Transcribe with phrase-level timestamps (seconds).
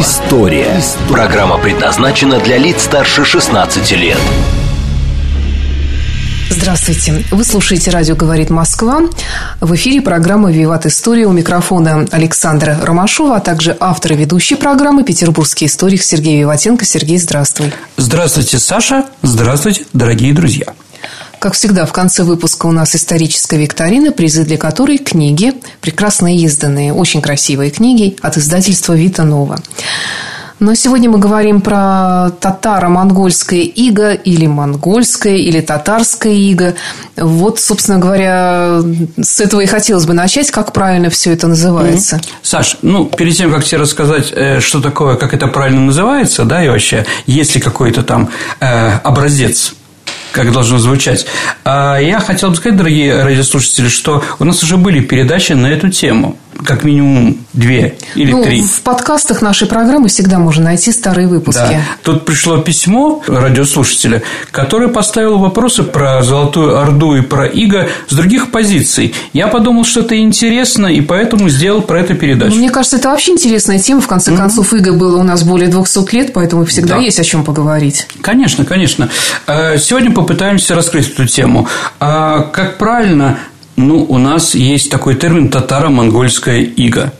[0.00, 0.80] История».
[1.10, 4.16] Программа предназначена для лиц старше 16 лет.
[6.48, 7.22] Здравствуйте.
[7.30, 9.00] Вы слушаете «Радио говорит Москва».
[9.60, 11.26] В эфире программа «Виват История».
[11.26, 16.86] У микрофона Александра Ромашова, а также автор и ведущий программы «Петербургский историк» Сергей Виватенко.
[16.86, 17.70] Сергей, здравствуй.
[17.98, 19.04] Здравствуйте, Саша.
[19.20, 20.66] Здравствуйте, дорогие друзья.
[21.42, 26.94] Как всегда, в конце выпуска у нас историческая викторина, призы для которой книги, прекрасно изданные,
[26.94, 29.58] очень красивые книги от издательства «Вита Нова».
[30.60, 36.76] Но сегодня мы говорим про татаро-монгольское иго или монгольское, или татарское иго.
[37.16, 38.80] Вот, собственно говоря,
[39.20, 42.18] с этого и хотелось бы начать, как правильно все это называется.
[42.18, 42.34] Mm-hmm.
[42.42, 46.64] Саш, ну, перед тем, как тебе рассказать, э, что такое, как это правильно называется, да,
[46.64, 48.30] и вообще, есть ли какой-то там
[48.60, 49.74] э, образец
[50.32, 51.26] как должно звучать.
[51.64, 55.90] А я хотел бы сказать, дорогие радиослушатели, что у нас уже были передачи на эту
[55.90, 58.62] тему как минимум две или ну, три.
[58.62, 61.60] В подкастах нашей программы всегда можно найти старые выпуски.
[61.60, 61.80] Да.
[62.02, 68.50] Тут пришло письмо радиослушателя, который поставил вопросы про Золотую Орду и про Иго с других
[68.50, 69.14] позиций.
[69.32, 72.54] Я подумал, что это интересно, и поэтому сделал про это передачу.
[72.54, 74.00] Ну, мне кажется, это вообще интересная тема.
[74.00, 74.36] В конце mm-hmm.
[74.36, 77.00] концов, Иго было у нас более 200 лет, поэтому всегда да.
[77.00, 78.06] есть о чем поговорить.
[78.20, 79.08] Конечно, конечно.
[79.46, 81.68] Э, сегодня попытаемся раскрыть эту тему.
[82.00, 83.38] А как правильно
[83.76, 87.12] ну, у нас есть такой термин «татаро-монгольская ига».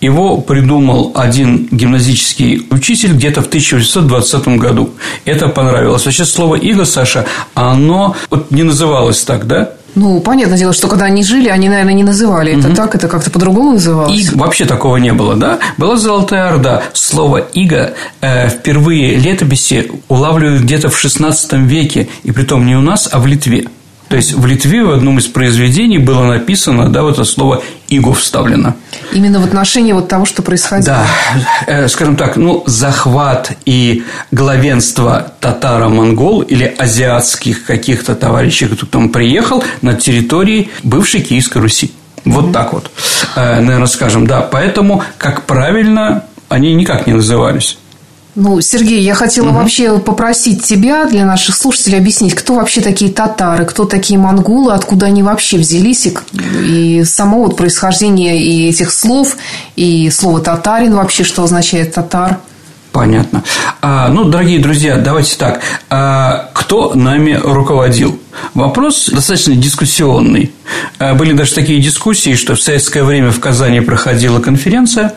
[0.00, 4.90] Его придумал один гимназический учитель где-то в 1820 году.
[5.24, 6.06] Это понравилось.
[6.06, 9.72] Вообще слово «иго», Саша, оно вот не называлось так, да?
[9.94, 12.76] Ну, понятное дело, что когда они жили, они, наверное, не называли это угу.
[12.76, 14.18] так, это как-то по-другому называлось.
[14.18, 15.58] Иг вообще такого не было, да?
[15.76, 16.82] Была Золотая Орда.
[16.92, 21.34] Слово «иго» э, впервые летописи улавливают где-то в XVI
[21.66, 23.66] веке, и притом не у нас, а в Литве.
[24.10, 28.12] То есть в Литве в одном из произведений было написано, да, вот это слово «иго»
[28.12, 28.74] вставлено.
[29.12, 30.96] Именно в отношении вот того, что происходило.
[30.96, 31.06] Да,
[31.68, 39.62] э, скажем так, ну, захват и главенство татаро-монгол или азиатских каких-то товарищей, кто там приехал
[39.80, 41.92] на территории бывшей Киевской Руси.
[42.24, 42.52] Вот mm-hmm.
[42.52, 42.90] так вот,
[43.36, 44.40] э, наверное, скажем, да.
[44.40, 47.78] Поэтому, как правильно, они никак не назывались.
[48.40, 49.56] Ну, Сергей, я хотела угу.
[49.56, 55.06] вообще попросить тебя для наших слушателей объяснить, кто вообще такие татары, кто такие монголы, откуда
[55.06, 56.14] они вообще взялись, и,
[56.64, 59.36] и само вот происхождение и этих слов,
[59.76, 62.38] и слово татарин вообще, что означает татар.
[62.92, 63.44] Понятно.
[63.82, 65.60] А, ну, дорогие друзья, давайте так.
[65.90, 68.19] А, кто нами руководил?
[68.54, 70.52] Вопрос достаточно дискуссионный.
[70.98, 75.14] А, были даже такие дискуссии, что в советское время в Казани проходила конференция,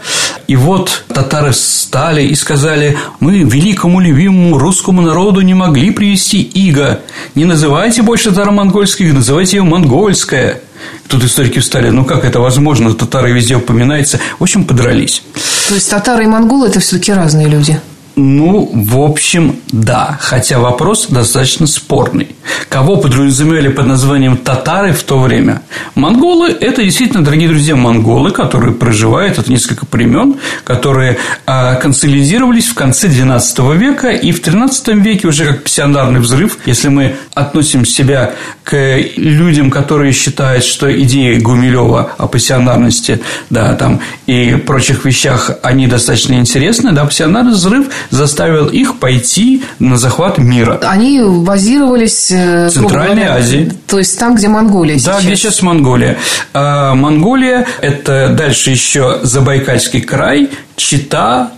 [0.48, 7.02] и вот татары стали и сказали, мы великому любимому русскому народу не могли привести иго.
[7.36, 10.62] Не называйте больше татаро-монгольских, называйте ее монгольская.
[11.08, 14.20] Тут историки встали, ну как это возможно, татары везде упоминается.
[14.40, 15.24] В общем, подрались.
[15.70, 17.80] То есть татары и монголы это все-таки разные люди?
[18.16, 20.18] Ну, в общем, да.
[20.22, 22.36] Хотя вопрос достаточно спорный.
[22.70, 25.64] Кого подразумевали под названием татары в то время?
[25.96, 32.76] Монголы– это действительно, дорогие друзья, монголы, которые проживают, это несколько племен, которые а, консолидировались в
[32.76, 36.58] конце XII века и в XIII веке уже как пассионарный взрыв.
[36.66, 44.02] Если мы относим себя к людям, которые считают, что идеи Гумилева о пассионарности да, там,
[44.28, 50.80] и прочих вещах, они достаточно интересны, да, пассионарный взрыв заставил их пойти на захват мира.
[50.84, 53.72] Они базировались э, в Центральной говоря, Азии.
[53.88, 55.18] То есть там, где Монголия сейчас.
[55.18, 56.18] Да, где сейчас Монголия.
[56.54, 61.52] А Монголия– это дальше еще Забайкальский край, Чита,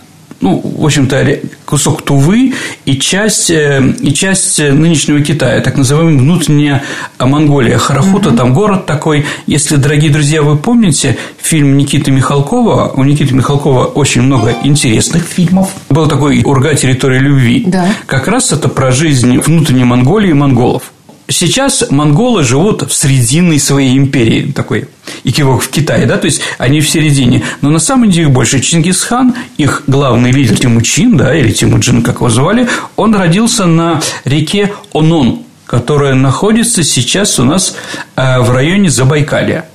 [0.46, 6.84] ну, в общем-то, кусок Тувы и часть, э, и часть нынешнего Китая, так называемая внутренняя
[7.18, 7.78] Монголия.
[7.78, 8.36] Харахута, угу.
[8.36, 9.26] там город такой.
[9.48, 15.70] Если, дорогие друзья, вы помните фильм Никиты Михалкова, у Никиты Михалкова очень много интересных фильмов.
[15.90, 16.76] Был такой «Урга.
[16.76, 17.64] Территория любви».
[17.66, 17.88] Да.
[18.06, 20.92] Как раз это про жизнь внутренней Монголии и монголов.
[21.28, 24.88] Сейчас монголы живут в срединной своей империи, такой
[25.24, 27.42] и кивок в Китае, да, то есть они в середине.
[27.62, 32.28] Но на самом деле больше Чингисхан, их главный лидер Тимучин, да, или Тимуджин, как его
[32.28, 37.74] звали, он родился на реке Онон, которая находится сейчас у нас
[38.14, 39.66] э, в районе Забайкалья.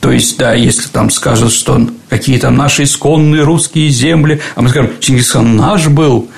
[0.00, 4.92] То есть, да, если там скажут, что какие-то наши исконные русские земли, а мы скажем,
[5.00, 6.28] Чингисхан наш был,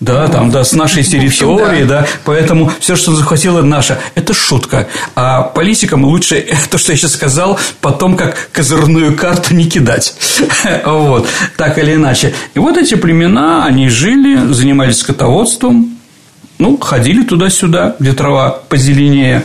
[0.00, 2.06] Да, там, да, с нашей территории, да.
[2.24, 4.86] Поэтому все, что захватило наше, это шутка.
[5.16, 10.14] А политикам лучше то, что я сейчас сказал, потом как козырную карту не кидать.
[10.84, 12.34] Вот, так или иначе.
[12.54, 15.97] И вот эти племена, они жили, занимались скотоводством,
[16.58, 19.44] ну, ходили туда-сюда, где трава позеленее.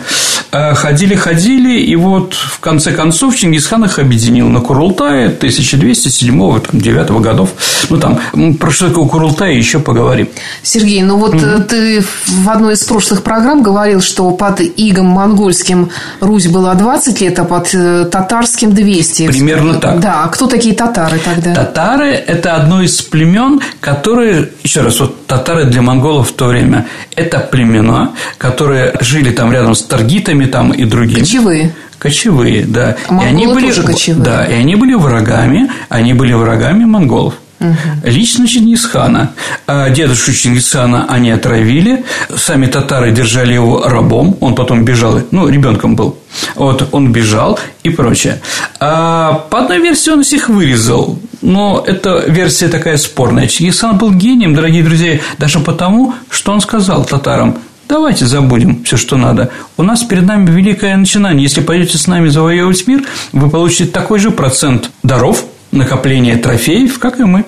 [0.51, 7.49] Ходили-ходили, и вот в конце концов Чингисхан их объединил на Курултае 1207-9 годов.
[7.89, 8.19] Ну, там,
[8.59, 10.29] про что такое Курултай еще поговорим.
[10.61, 11.63] Сергей, ну вот угу.
[11.67, 15.89] ты в одной из прошлых программ говорил, что под игом монгольским
[16.19, 19.27] Русь была 20 лет, а под э, татарским 200.
[19.29, 19.99] Примерно так.
[20.01, 21.55] Да, а кто такие татары тогда?
[21.55, 26.85] Татары– это одно из племен, которые, еще раз, вот татары для монголов в то время–
[27.15, 31.19] это племена, которые жили там рядом с таргитами, там и другими.
[31.19, 31.73] Кочевые.
[31.99, 32.97] Кочевые, да.
[33.07, 34.23] А и они были, тоже кочевые.
[34.23, 37.35] Да, и они были врагами, они были врагами монголов.
[37.63, 37.75] Угу.
[38.03, 39.31] Лично Чингисхана.
[39.65, 42.03] А дедушку Чингисхана они отравили.
[42.35, 44.37] Сами татары держали его рабом.
[44.41, 45.21] Он потом бежал.
[45.31, 46.17] Ну, ребенком был.
[46.55, 48.41] Вот он бежал и прочее.
[48.79, 51.19] А по одной версии он их вырезал.
[51.41, 53.47] Но эта версия такая спорная.
[53.47, 57.57] Чингисхан был гением, дорогие друзья, даже потому, что он сказал татарам–
[57.87, 59.51] Давайте забудем все, что надо.
[59.77, 61.43] У нас перед нами великое начинание.
[61.43, 67.19] Если пойдете с нами завоевывать мир, вы получите такой же процент даров, накопления трофеев, как
[67.19, 67.45] и мы.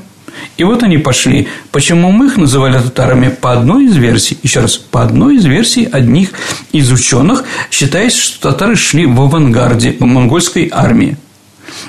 [0.58, 1.48] И вот они пошли.
[1.72, 3.30] Почему мы их называли татарами?
[3.30, 6.30] По одной из версий, еще раз, по одной из версий одних
[6.72, 11.18] из ученых считается, что татары шли в авангарде монгольской армии.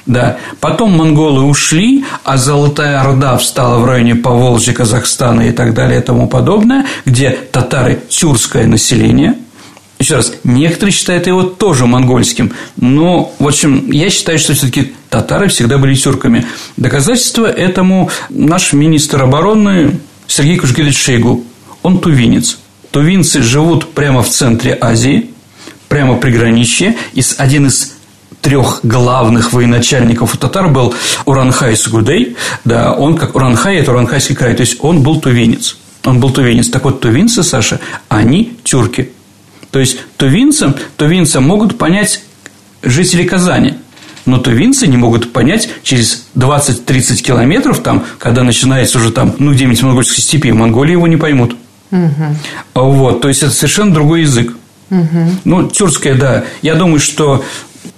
[0.06, 0.38] Да.
[0.60, 6.02] Потом монголы ушли, а Золотая Орда встала в районе Поволжья, Казахстана и так далее и
[6.02, 9.34] тому подобное, где татары– тюркское население–
[9.98, 15.48] еще раз, некоторые считают его тоже монгольским, но, в общем, я считаю, что все-таки татары
[15.48, 16.46] всегда были тюрками.
[16.76, 21.44] Доказательство этому наш министр обороны Сергей Кушгелич Шейгу.
[21.82, 22.58] Он тувинец.
[22.90, 25.30] Тувинцы живут прямо в центре Азии,
[25.88, 27.94] прямо приграничье, и один из
[28.42, 30.94] трех главных военачальников у татар был
[31.24, 32.36] Уранхай Сугудей.
[32.64, 35.76] Да, он как Уранхай– это Уранхайский край, то есть он был тувинец.
[36.04, 36.68] Он был тувинец.
[36.68, 39.10] Так вот, тувинцы, Саша, они тюрки.
[39.76, 42.22] То есть, тувинцам, тувинцам могут понять
[42.82, 43.74] жители Казани–
[44.24, 49.78] но тувинцы не могут понять через 20-30 километров, там, когда начинается уже там, ну, где-нибудь
[49.78, 51.54] в монгольской степи, в Монголии его не поймут.
[51.92, 52.36] Угу.
[52.74, 54.56] Вот, то есть, это совершенно другой язык.
[54.90, 55.30] Угу.
[55.44, 56.44] Ну, тюркское, да.
[56.62, 57.44] Я думаю, что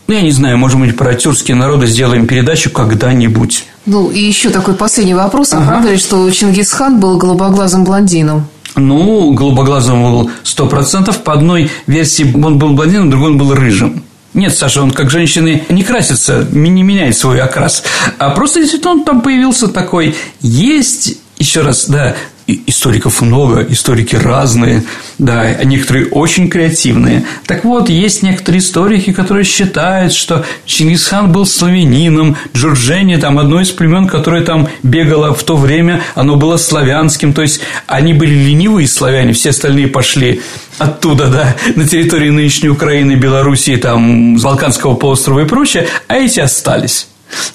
[0.08, 3.64] ну, я не знаю, может быть, про тюркские народы сделаем передачу когда-нибудь.
[3.86, 5.52] Ну, и еще такой последний вопрос.
[5.52, 5.68] А ага.
[5.68, 8.48] правда ли, что Чингисхан был голубоглазым блондином?
[8.78, 11.22] Ну, голубоглазым был сто процентов.
[11.22, 14.02] По одной версии он был блондином, другой он был рыжим.
[14.34, 17.82] Нет, Саша, он как женщины не красится, не меняет свой окрас.
[18.18, 20.14] А просто действительно он там появился такой.
[20.40, 22.14] Есть, еще раз, да,
[22.48, 24.84] историков много, историки разные,
[25.18, 27.24] да, некоторые очень креативные.
[27.46, 33.70] Так вот, есть некоторые историки, которые считают, что Чингисхан был славянином, Джорджения, там, одно из
[33.70, 38.88] племен, которое там бегало в то время, оно было славянским, то есть, они были ленивые
[38.88, 40.40] славяне, все остальные пошли
[40.78, 47.08] оттуда, да, на территории нынешней Украины, Белоруссии, там, Балканского полуострова и прочее, а эти остались.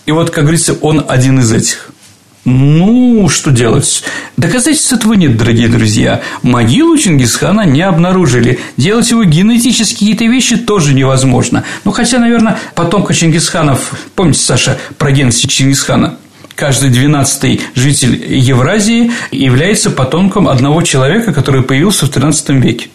[0.05, 1.92] И вот, как говорится, он один из этих.
[2.45, 4.03] Ну, что делать?
[4.35, 6.21] Доказательств этого нет, дорогие друзья.
[6.41, 8.59] Могилу Чингисхана не обнаружили.
[8.75, 11.63] Делать его генетически какие-то вещи тоже невозможно.
[11.85, 13.93] Ну, хотя, наверное, потомка Чингисханов...
[14.15, 16.17] Помните, Саша, про генез Чингисхана?
[16.55, 22.89] Каждый двенадцатый житель Евразии является потомком одного человека, который появился в XIII веке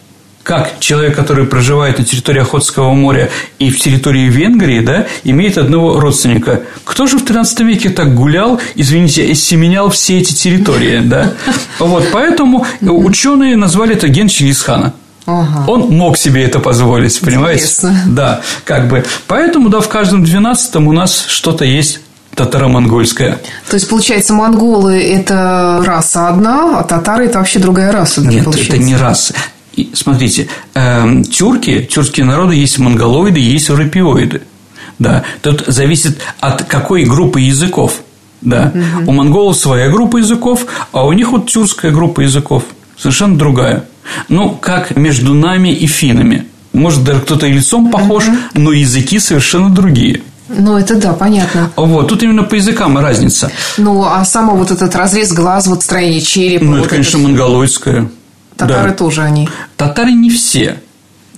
[0.48, 3.28] как человек, который проживает на территории Охотского моря
[3.58, 6.62] и в территории Венгрии, да, имеет одного родственника.
[6.84, 11.34] Кто же в 13 веке так гулял, извините, семенял все эти территории, да?
[11.78, 14.94] Вот, поэтому ученые назвали это ген Чингисхана.
[15.26, 15.64] Ага.
[15.70, 17.64] Он мог себе это позволить, понимаете?
[17.64, 18.02] Интересно.
[18.06, 19.04] Да, как бы.
[19.26, 22.00] Поэтому, да, в каждом двенадцатом у нас что-то есть
[22.34, 23.38] татаро-монгольская.
[23.68, 28.22] То есть, получается, монголы– это раса одна, а татары– это вообще другая раса?
[28.22, 28.76] Нет, получается.
[28.76, 28.96] это не
[29.92, 34.42] смотрите, э, тюрки, тюркские народы есть монголоиды, есть европеоиды.
[34.98, 38.00] Да, тут зависит от какой группы языков.
[38.40, 38.72] Да.
[38.74, 39.10] Угу.
[39.10, 42.64] У монголов своя группа языков, а у них вот тюркская группа языков.
[42.96, 43.84] Совершенно другая.
[44.28, 46.46] Ну, как между нами и финами.
[46.72, 48.36] Может, даже кто-то и лицом похож, угу.
[48.54, 50.22] но языки совершенно другие.
[50.48, 51.70] Ну, это да, понятно.
[51.76, 53.50] Вот, тут именно по языкам разница.
[53.76, 56.64] Ну, а само вот этот разрез глаз, вот строение черепа.
[56.64, 57.26] Ну, вот это, конечно, это...
[57.26, 58.08] монголоидское.
[58.58, 58.96] Татары да.
[58.96, 59.48] тоже они.
[59.76, 60.82] Татары не все.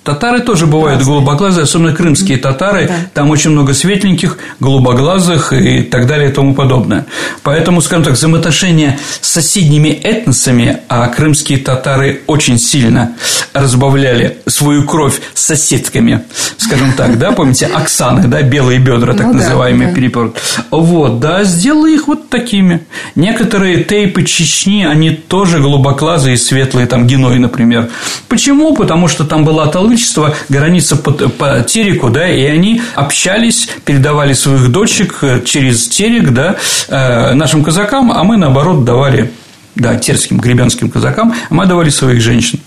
[0.03, 1.17] Татары тоже бывают Разные.
[1.17, 2.87] голубоглазые, особенно крымские татары.
[2.89, 2.95] Да.
[3.13, 7.05] Там очень много светленьких, голубоглазых и так далее и тому подобное.
[7.43, 13.13] Поэтому, скажем так, взаимоотношения с соседними этносами, а крымские татары очень сильно
[13.53, 16.23] разбавляли свою кровь с соседками,
[16.57, 20.31] скажем так, да, помните, Оксаны, да, белые бедра, так ну, называемые да, да.
[20.71, 22.87] Вот, да, сделали их вот такими.
[23.17, 27.91] Некоторые тейпы Чечни, они тоже голубоглазые, светлые, там, Геной, например.
[28.29, 28.75] Почему?
[28.75, 34.35] Потому что там была толпа владычества граница по, по Тереку, да, и они общались, передавали
[34.35, 36.57] своих дочек э, через Терек, да,
[36.89, 39.33] э, нашим казакам, а мы, наоборот, давали
[39.75, 42.61] да, терским, гребенским казакам, а мы давали своих женщин.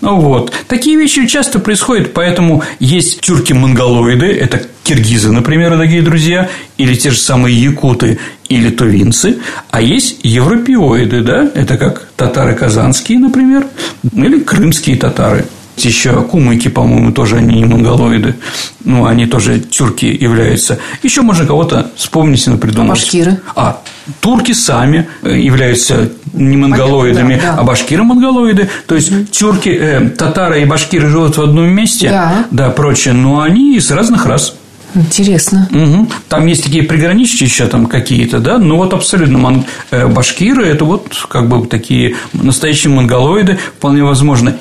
[0.00, 0.52] Ну вот.
[0.68, 7.18] Такие вещи часто происходят, поэтому есть тюрки-монголоиды, это киргизы, например, дорогие друзья, или те же
[7.18, 8.18] самые якуты
[8.48, 9.38] или тувинцы,
[9.70, 13.66] а есть европеоиды, да, это как татары казанские, например,
[14.12, 15.46] или крымские татары
[15.84, 18.36] еще кумыки, по-моему, тоже они не монголоиды.
[18.84, 20.78] Ну, они тоже тюрки являются.
[21.02, 22.80] Еще можно кого-то вспомнить, например.
[22.80, 23.40] А башкиры?
[23.54, 23.82] А,
[24.20, 27.60] турки сами являются не монголоидами, да, да.
[27.60, 28.68] а башкиры монголоиды.
[28.86, 29.24] То есть, угу.
[29.24, 33.90] тюрки, э, татары и башкиры живут в одном месте, да, да прочее, но они из
[33.90, 34.54] разных рас.
[34.94, 35.68] Интересно.
[35.70, 36.08] Угу.
[36.28, 39.64] Там есть такие пригранички еще там какие-то, да, но вот абсолютно мон...
[39.90, 44.56] Э, башкиры– это вот как бы такие настоящие монголоиды, вполне возможно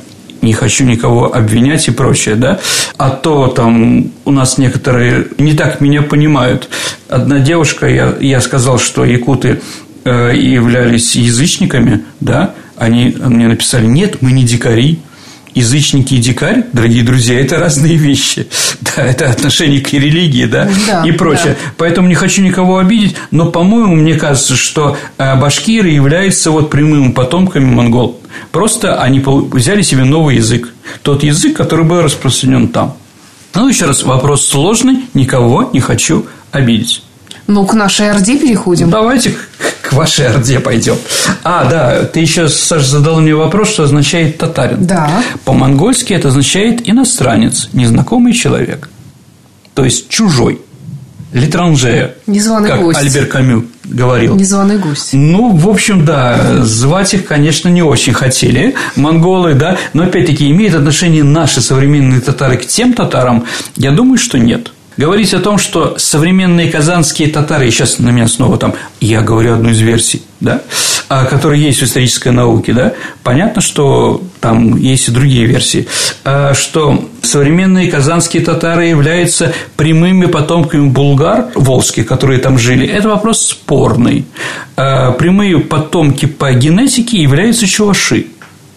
[0.46, 2.60] не хочу никого обвинять и прочее, да,
[2.98, 6.70] а то там у нас некоторые не так меня понимают.
[7.10, 9.62] Одна девушка, я, я сказал, что якуты
[10.06, 15.00] э, являлись язычниками, да, они мне написали, нет, мы не дикари,
[15.56, 18.48] язычники и дикарь, дорогие друзья, это разные вещи.
[18.96, 21.56] Да, это отношение к религии, да, да и прочее.
[21.60, 21.72] Да.
[21.78, 27.12] Поэтому не хочу никого обидеть, но, по-моему, мне кажется, что э, башкиры являются вот прямыми
[27.12, 28.22] потомками монгол.
[28.52, 30.74] Просто они взяли себе новый язык.
[31.02, 32.96] Тот язык, который был распространен там.
[33.56, 37.02] Ну, еще раз, вопрос сложный, никого не хочу обидеть.
[37.48, 38.90] Ну, к нашей Орде переходим.
[38.90, 39.36] Давайте
[39.90, 40.98] к вашей Орде пойдем.
[41.44, 44.86] А, да, ты еще, Саша, задал мне вопрос, что означает татарин.
[44.86, 45.24] Да.
[45.44, 48.90] По-монгольски это означает иностранец, незнакомый человек.
[49.74, 50.62] То есть чужой.
[51.34, 52.16] Литранже.
[52.28, 53.00] Незваный как гость.
[53.00, 54.36] Альбер Камю говорил.
[54.36, 55.10] Незваный гость.
[55.12, 60.76] Ну, в общем, да, звать их, конечно, не очень хотели, монголы, да, но, опять-таки, имеет
[60.76, 63.44] отношение наши современные татары к тем татарам?
[63.76, 68.28] Я думаю, что нет говорить о том, что современные казанские татары, и сейчас на меня
[68.28, 70.62] снова там, я говорю одну из версий, да,
[71.10, 75.88] а, которые есть в исторической науке, да, понятно, что там есть и другие версии,
[76.24, 82.88] а, что современные казанские татары являются прямыми потомками булгар волжских, которые там жили.
[82.88, 84.26] Это вопрос спорный.
[84.78, 88.28] А, прямые потомки по генетике являются чуваши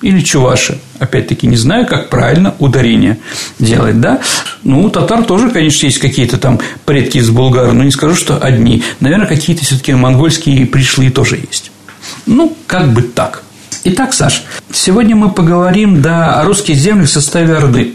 [0.02, 0.78] или чуваши.
[0.98, 3.18] Опять-таки, не знаю, как правильно ударение
[3.58, 4.20] делать, да?
[4.62, 8.38] Ну, у татар тоже, конечно, есть какие-то там предки из Булгар, но не скажу, что
[8.38, 8.82] одни.
[9.00, 11.70] Наверное, какие-то все-таки монгольские пришлые тоже есть.
[12.26, 13.42] Ну, как бы так.
[13.84, 17.94] Итак, Саш, сегодня мы поговорим да, о русских землях в составе Орды.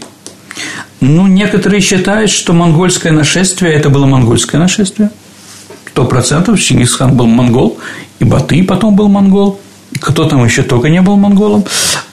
[1.00, 5.10] Ну, некоторые считают, что монгольское нашествие– это было монгольское нашествие.
[5.90, 7.78] Сто процентов Чингисхан был монгол,
[8.18, 9.60] и Батый потом был монгол
[10.04, 11.64] кто там еще только не был монголом.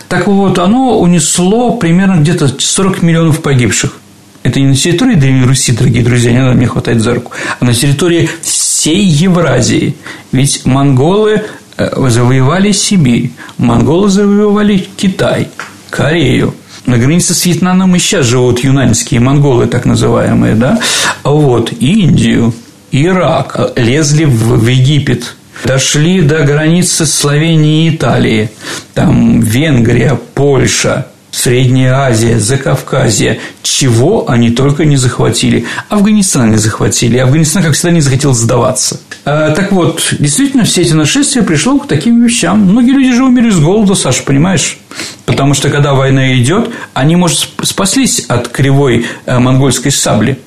[0.07, 3.97] Так вот, оно унесло примерно где-то 40 миллионов погибших.
[4.43, 7.65] Это не на территории Древней Руси, дорогие друзья, не надо мне хватать за руку, а
[7.65, 9.95] на территории всей Евразии.
[10.31, 11.43] Ведь монголы
[11.77, 15.49] э, завоевали Сибирь, монголы завоевали Китай,
[15.91, 16.55] Корею,
[16.85, 20.79] на границе с Вьетнамом и сейчас живут юнаньские монголы, так называемые, да,
[21.23, 22.53] вот, Индию,
[22.91, 28.49] Ирак, лезли в Египет, дошли до границы Словении и Италии.
[28.93, 35.65] Там Венгрия, Польша, Средняя Азия, Закавказье, чего они только не захватили.
[35.87, 37.17] Афганистан не захватили.
[37.17, 38.99] Афганистан, как всегда, не захотел сдаваться.
[39.23, 42.59] А, так вот, действительно, все эти нашествия пришло к таким вещам.
[42.59, 44.77] Многие люди же умерли с голода, Саша, понимаешь?
[45.25, 50.37] Потому что, когда война идет, они, может, спаслись от кривой э, монгольской сабли.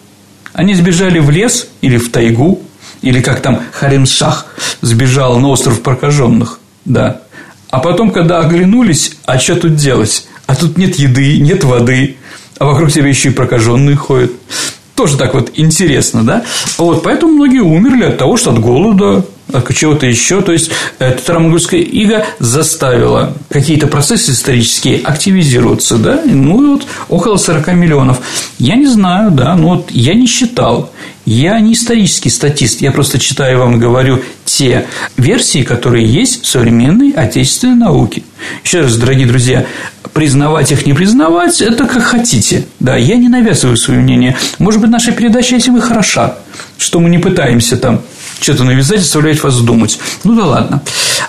[0.52, 2.60] Они сбежали в лес или в тайгу,
[3.04, 4.46] или как там Харим-Шах
[4.80, 7.20] сбежал на остров прокаженных, да.
[7.70, 10.26] А потом, когда оглянулись, а что тут делать?
[10.46, 12.16] А тут нет еды, нет воды,
[12.58, 14.32] а вокруг тебя еще и прокаженные ходят.
[14.94, 16.44] Тоже так вот интересно, да?
[16.78, 20.40] Вот, поэтому многие умерли от того, что от голода, от чего-то еще.
[20.40, 20.70] То есть,
[21.00, 26.22] э, татаро-монгольская ига заставила какие-то процессы исторические активизироваться, да?
[26.24, 28.20] Ну, вот около 40 миллионов.
[28.58, 30.90] Я не знаю, да, но вот я не считал.
[31.26, 34.86] Я не исторический статист, я просто читаю вам и говорю те
[35.16, 38.22] версии, которые есть в современной отечественной науке.
[38.62, 39.64] Еще раз, дорогие друзья,
[40.14, 42.66] признавать их, не признавать, это как хотите.
[42.80, 44.36] Да, я не навязываю свое мнение.
[44.58, 46.36] Может быть, наша передача этим и хороша,
[46.78, 48.00] что мы не пытаемся там
[48.40, 49.98] что-то навязать, заставлять вас думать.
[50.22, 50.82] Ну да ладно.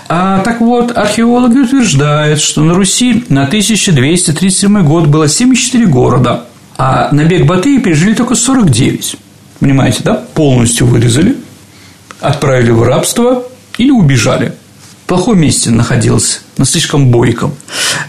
[0.07, 6.45] А, так вот, археологи утверждают, что на Руси на 1237 год было 74 города,
[6.77, 9.15] а на бег Батыя пережили только 49.
[9.59, 10.13] Понимаете, да?
[10.13, 11.37] Полностью вырезали,
[12.19, 13.43] отправили в рабство
[13.77, 14.53] или убежали.
[15.07, 17.53] Плохом месте находился, на слишком бойком.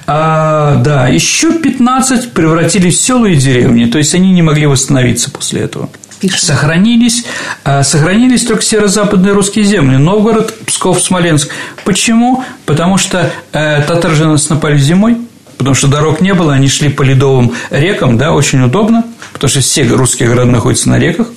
[0.07, 5.31] А, да, еще 15 превратились в села и деревни, то есть они не могли восстановиться
[5.31, 5.91] после этого.
[6.35, 7.25] Сохранились,
[7.65, 11.51] а, сохранились только северо-западные русские земли Новгород, Псков, Смоленск
[11.85, 12.43] Почему?
[12.65, 15.19] Потому что э, татары же нас напали зимой
[15.59, 19.61] Потому что дорог не было, они шли по ледовым рекам, да, очень удобно, потому что
[19.61, 21.29] все русские города находятся на реках.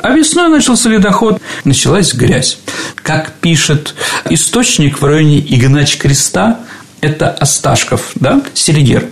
[0.00, 2.58] А весной начался ледоход, началась грязь.
[2.96, 3.94] Как пишет
[4.30, 6.60] источник в районе Игнач Креста,
[7.00, 9.06] это Осташков, да, Селигер.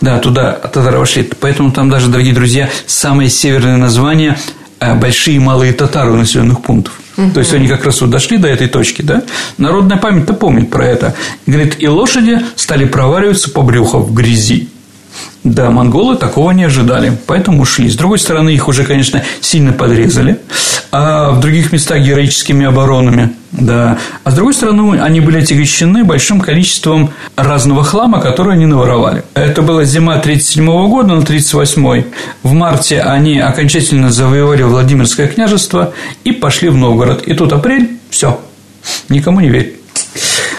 [0.00, 1.28] Да, туда татары вошли.
[1.40, 4.36] Поэтому там даже, дорогие друзья, самое северное название
[4.80, 6.94] Э, большие и малые татары у населенных пунктов.
[7.18, 7.32] Угу.
[7.32, 9.22] То есть они как раз вот дошли до этой точки, да?
[9.58, 11.14] Народная память-то помнит про это.
[11.46, 14.69] Говорит, и лошади стали провариваться по брюху в грязи.
[15.42, 17.88] Да, монголы такого не ожидали, поэтому ушли.
[17.88, 20.38] С другой стороны, их уже, конечно, сильно подрезали,
[20.92, 23.98] а в других местах героическими оборонами, да.
[24.22, 29.24] А с другой стороны, они были отягощены большим количеством разного хлама, который они наворовали.
[29.34, 32.04] Это была зима 37 года на 38
[32.42, 37.22] В марте они окончательно завоевали Владимирское княжество и пошли в Новгород.
[37.22, 38.38] И тут апрель, все,
[39.08, 39.79] никому не верь.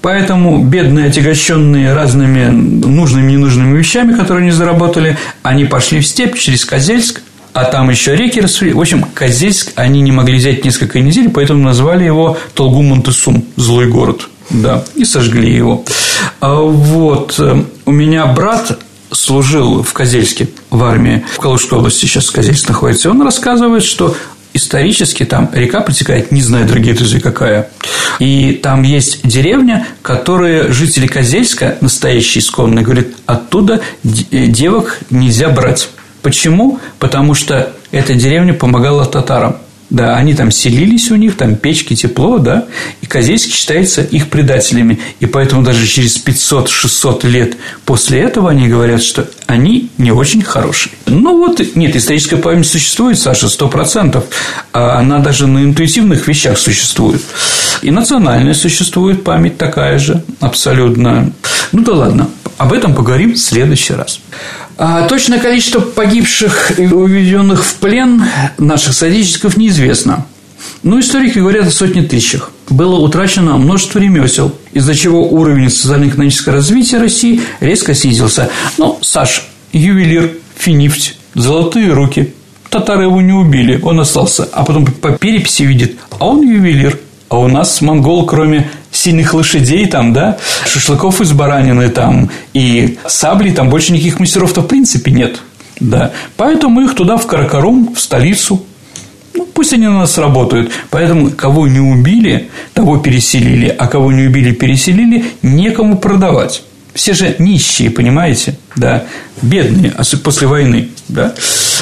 [0.02, 6.36] Поэтому бедные, отягощенные разными нужными и ненужными вещами, которые они заработали, они пошли в степь
[6.38, 7.22] через Козельск,
[7.54, 8.74] а там еще реки рассвели.
[8.74, 14.28] В общем, Козельск они не могли взять несколько недель, поэтому назвали его Толгум-Монтесум, злой город.
[14.50, 15.84] Да, и сожгли его.
[16.40, 17.36] А вот.
[17.40, 18.80] Э, у меня брат
[19.12, 24.16] служил в Козельске в армии, в Калужской области сейчас Козельск находится, и он рассказывает, что
[24.54, 27.70] исторически там река протекает, не знаю, дорогие друзья, какая.
[28.20, 35.90] И там есть деревня, которые жители Козельска, настоящие исконные, говорят, оттуда э, девок нельзя брать.
[36.22, 36.80] Почему?
[37.00, 39.58] Потому что эта деревня помогала татарам.
[39.92, 42.66] Да, они там селились у них, там печки, тепло, да,
[43.02, 45.00] и Козельский считается их предателями.
[45.20, 50.94] И поэтому даже через 500-600 лет после этого они говорят, что они не очень хорошие.
[51.08, 54.24] Ну вот, нет, историческая память существует, Саша, сто процентов.
[54.72, 57.22] А она даже на интуитивных вещах существует.
[57.82, 61.34] И национальная существует память такая же, абсолютно.
[61.74, 62.30] Ну да ладно,
[62.62, 64.20] об этом поговорим в следующий раз.
[64.78, 68.24] А точное количество погибших и уведенных в плен
[68.60, 70.26] наших соотечественников неизвестно.
[70.84, 72.52] Но историки говорят о сотне тысячах.
[72.70, 78.52] Было утрачено множество ремесел, из-за чего уровень социально-экономического развития России резко снизился.
[78.78, 82.34] Ну, Саш, ювелир, финифть, золотые руки.
[82.70, 84.48] Татары его не убили, он остался.
[84.54, 87.00] А потом по переписи видит, а он ювелир.
[87.32, 93.52] А у нас монгол, кроме сильных лошадей там, да, шашлыков из баранины там и сабли,
[93.52, 95.40] там больше никаких мастеров-то в принципе нет.
[95.80, 96.12] Да.
[96.36, 98.66] Поэтому их туда в Каракарум, в столицу.
[99.34, 100.74] Ну, пусть они на нас работают.
[100.90, 106.64] Поэтому кого не убили, того переселили, а кого не убили, переселили, некому продавать.
[106.94, 108.58] Все же нищие, понимаете?
[108.76, 109.06] Да,
[109.42, 111.34] бедные, после войны, да.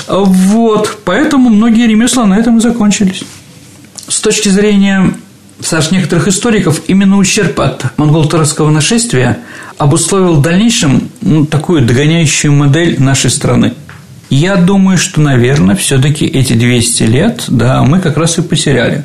[0.07, 3.23] Вот, поэтому многие ремесла на этом и закончились.
[4.07, 5.11] С точки зрения
[5.61, 9.39] Саш, некоторых историков именно ущерб от монголо-татарского нашествия
[9.77, 13.73] обусловил в дальнейшем ну, такую догоняющую модель нашей страны.
[14.29, 19.03] Я думаю, что, наверное, все-таки эти 200 лет, да, мы как раз и потеряли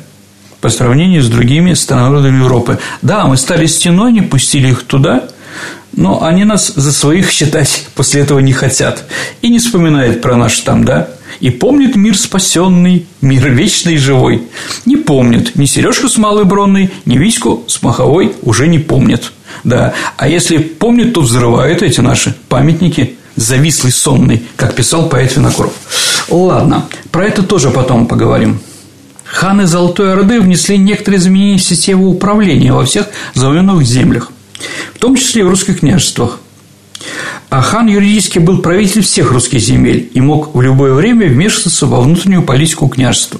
[0.61, 2.79] по сравнению с другими странами Европы.
[3.01, 5.25] Да, мы стали стеной, не пустили их туда,
[5.93, 9.03] но они нас за своих считать после этого не хотят
[9.41, 14.43] и не вспоминают про наш там, да, и помнит мир спасенный, мир вечный и живой.
[14.85, 19.31] Не помнит ни Сережку с Малой Бронной, ни Витьку с Маховой уже не помнит.
[19.63, 19.93] Да.
[20.17, 25.73] А если помнит, то взрывают эти наши памятники завислый, сонный, как писал поэт Винокуров.
[26.29, 28.59] Ладно, про это тоже потом поговорим.
[29.25, 34.31] Ханы Золотой Орды внесли некоторые изменения в систему управления во всех завоеванных землях,
[34.93, 36.39] в том числе и в русских княжествах.
[37.49, 42.01] А хан юридически был правитель всех русских земель и мог в любое время вмешиваться во
[42.01, 43.39] внутреннюю политику княжества.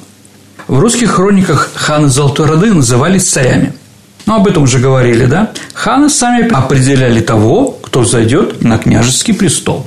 [0.67, 3.73] В русских хрониках ханы Золотой Роды назывались царями.
[4.25, 5.51] Ну, об этом уже говорили, да?
[5.73, 9.85] Ханы сами определяли того, кто зайдет на княжеский престол.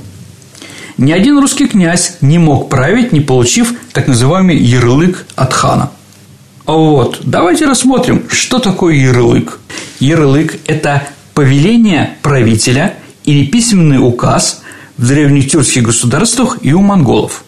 [0.97, 5.91] Ни один русский князь не мог править, не получив так называемый ярлык от хана.
[6.65, 9.59] Вот, давайте рассмотрим, что такое ярлык.
[9.99, 12.93] Ярлык– это повеление правителя–
[13.29, 14.63] или письменный указ
[14.97, 17.43] в древних государствах и у монголов.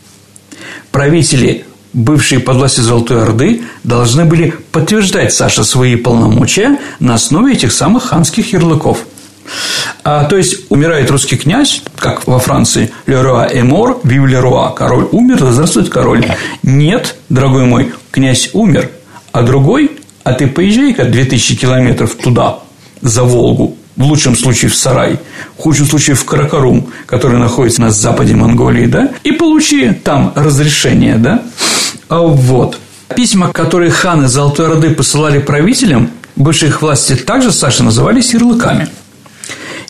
[0.92, 7.72] Правители, бывшие под властью Золотой Орды, должны были подтверждать Саша свои полномочия на основе этих
[7.72, 9.00] самых ханских ярлыков.
[10.04, 15.40] А, то есть умирает русский князь, как во Франции, Леруа Эмор, Вив Леруа, король умер,
[15.40, 16.24] да здравствует король.
[16.62, 18.92] Нет, дорогой мой, князь умер,
[19.32, 22.60] а другой, а ты поезжай-ка 2000 километров туда,
[23.02, 25.20] за Волгу, в лучшем случае в Сарай,
[25.58, 31.18] в худшем случае в Каракарум, который находится на западе Монголии, да, и получи там разрешение,
[31.18, 31.44] да.
[32.10, 32.78] А вот.
[33.16, 38.88] Письма, которые ханы Золотой Орды посылали правителям, бывшие их власти также, Саша, назывались ярлыками.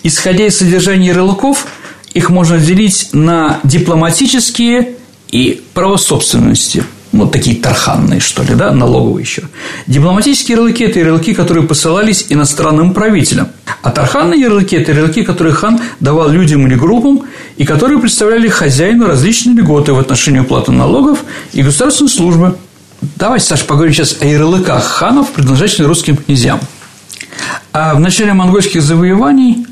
[0.03, 1.67] Исходя из содержания ярлыков,
[2.13, 4.95] их можно делить на дипломатические
[5.29, 9.43] и право собственности– ну, такие тарханные, что ли, да, налоговые еще.
[9.87, 13.49] Дипломатические ярлыки– это ярлыки, которые посылались иностранным правителям.
[13.81, 17.23] А тарханные ярлыки– это ярлыки, которые хан давал людям или группам,
[17.57, 21.19] и которые представляли хозяину различные льготы в отношении уплаты налогов
[21.51, 22.55] и государственной службы.
[23.17, 26.59] Давайте, Саша, поговорим сейчас о ярлыках ханов, принадлежащих русским князьям.
[27.73, 29.65] А в начале монгольских завоеваний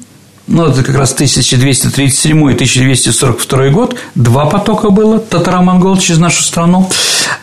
[0.50, 6.90] ну, это как раз 1237 и 1242 год, два потока было татаро-монгол через нашу страну,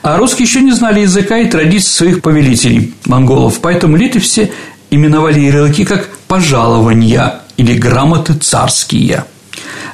[0.03, 4.51] а русские еще не знали языка и традиций своих повелителей, монголов, поэтому литовцы
[4.91, 9.25] именовали ярлыки как «пожалования» или «грамоты царские».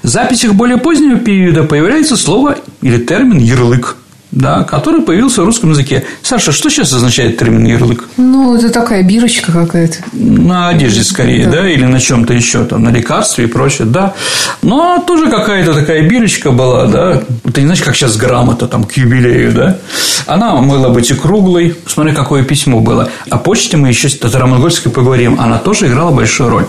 [0.02, 3.96] В записях более позднего периода появляется слово или термин «ярлык»,
[4.32, 6.04] да, который появился в русском языке.
[6.22, 8.08] Саша, что сейчас означает термин ярлык?
[8.16, 9.98] Ну, это такая бирочка какая-то.
[10.12, 14.14] На одежде скорее, да, да или на чем-то еще, там, на лекарстве и прочее, да.
[14.62, 17.22] Но тоже какая-то такая бирочка была, да.
[17.52, 19.78] Ты не знаешь, как сейчас грамота там к юбилею, да.
[20.26, 21.76] Она могла быть и круглой.
[21.86, 23.10] Смотри, какое письмо было.
[23.28, 25.38] О почте мы еще татаро-монгольской поговорим.
[25.38, 26.66] Она тоже играла большую роль.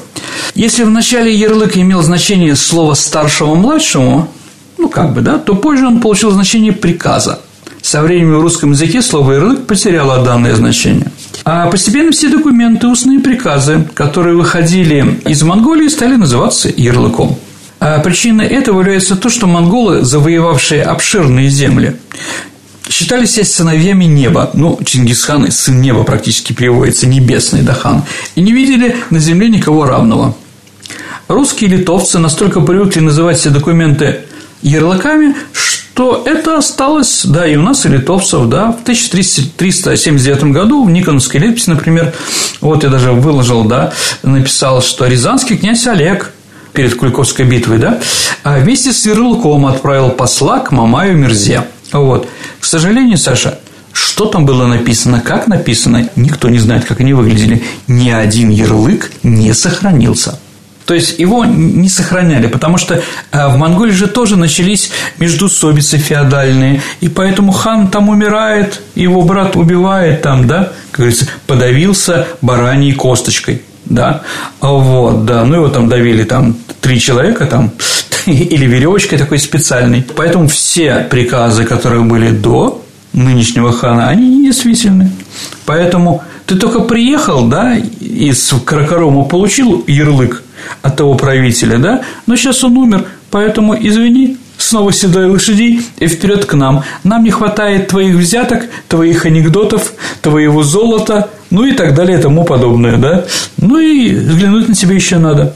[0.54, 4.28] Если в начале ярлык имел значение слова старшему-младшему,
[4.78, 7.40] ну, как бы, да, то позже он получил значение приказа.
[7.84, 11.12] Со временем в русском языке слово «ярлык» потеряло данное значение.
[11.44, 17.38] А постепенно все документы, устные приказы, которые выходили из Монголии, стали называться ярлыком.
[17.82, 21.98] А причиной этого является то, что монголы, завоевавшие обширные земли,
[22.90, 24.50] считали себя сыновьями неба.
[24.54, 28.04] Ну, Чингисхан– сын неба практически переводится, небесный Дахан.
[28.36, 30.38] И не видели на земле никого равного.
[31.28, 34.22] Русские литовцы настолько привыкли называть все документы
[34.62, 40.90] ярлыками, что это осталось, да, и у нас, и литовцев, да, в 1379 году в
[40.90, 42.14] Никоновской летописи, например,
[42.62, 46.32] вот я даже выложил, да, написал, что Рязанский князь Олег
[46.74, 48.00] перед Куликовской битвой, да,
[48.44, 51.64] а вместе с ярлыком отправил посла к Мамаю Мирзе.
[51.92, 52.28] Вот.
[52.60, 53.60] К сожалению, Саша,
[53.92, 57.64] что там было написано, как написано, никто не знает, как они выглядели.
[57.88, 60.40] Ни один ярлык не сохранился.
[60.86, 66.82] То есть его не сохраняли, потому что э, в Монголии же тоже начались междусобицы феодальные,
[67.00, 73.62] и поэтому хан там умирает, его брат убивает там, да, как говорится, подавился бараньей косточкой,
[73.86, 74.24] да,
[74.60, 77.72] вот, да, ну его там давили там три человека там,
[78.26, 80.06] или веревочкой такой специальной.
[80.16, 85.12] Поэтому все приказы, которые были до нынешнего хана, они недействительны.
[85.66, 90.43] Поэтому ты только приехал, да, из Каракарома получил ярлык
[90.82, 96.46] от того правителя, да, но сейчас он умер, поэтому извини, снова седой лошадей и вперед
[96.46, 96.84] к нам.
[97.04, 102.44] Нам не хватает твоих взяток, твоих анекдотов, твоего золота, ну и так далее и тому
[102.44, 103.26] подобное, да.
[103.58, 105.54] Ну и взглянуть на тебя еще надо.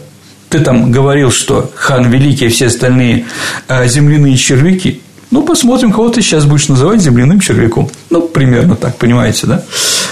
[0.50, 3.26] Ты там говорил, что хан великий, а все остальные
[3.68, 5.02] а, земляные червяки.
[5.30, 7.90] Ну, посмотрим, кого ты сейчас будешь называть земляным червяком.
[8.10, 9.64] Ну, примерно так, понимаете, да?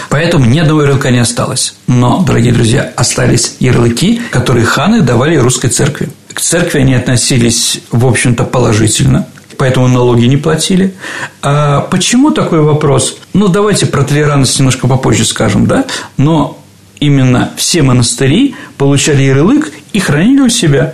[0.10, 1.75] Поэтому ни одного ярлыка не осталось.
[1.88, 6.10] Но, дорогие друзья, остались ярлыки, которые ханы давали русской церкви.
[6.34, 10.93] К церкви они относились, в общем-то, положительно, поэтому налоги не платили.
[11.41, 13.17] А почему такой вопрос?
[13.34, 15.86] Ну, давайте про толерантность немножко попозже скажем, да?
[16.17, 16.60] Но
[16.99, 20.93] именно все монастыри получали ярлык и хранили у себя.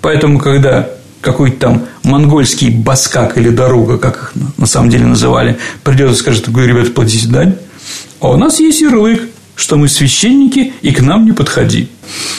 [0.00, 0.88] Поэтому, когда
[1.20, 6.50] какой-то там монгольский баскак или дорога, как их на самом деле называли, придет и скажет,
[6.50, 7.56] говорю, ребята, платите дань.
[8.20, 11.88] А у нас есть ярлык, что мы священники, и к нам не подходи.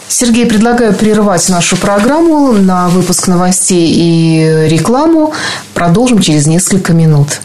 [0.08, 5.34] Сергей, предлагаю прервать нашу программу на выпуск новостей и рекламу.
[5.74, 7.42] Продолжим через несколько минут.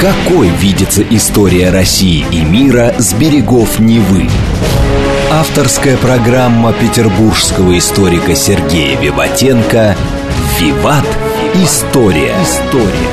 [0.00, 4.30] Какой видится история России и мира с берегов Невы?
[5.32, 9.94] Авторская программа петербургского историка Сергея Виватенко
[10.58, 11.06] «Виват.
[11.54, 12.34] История».
[12.42, 13.08] История.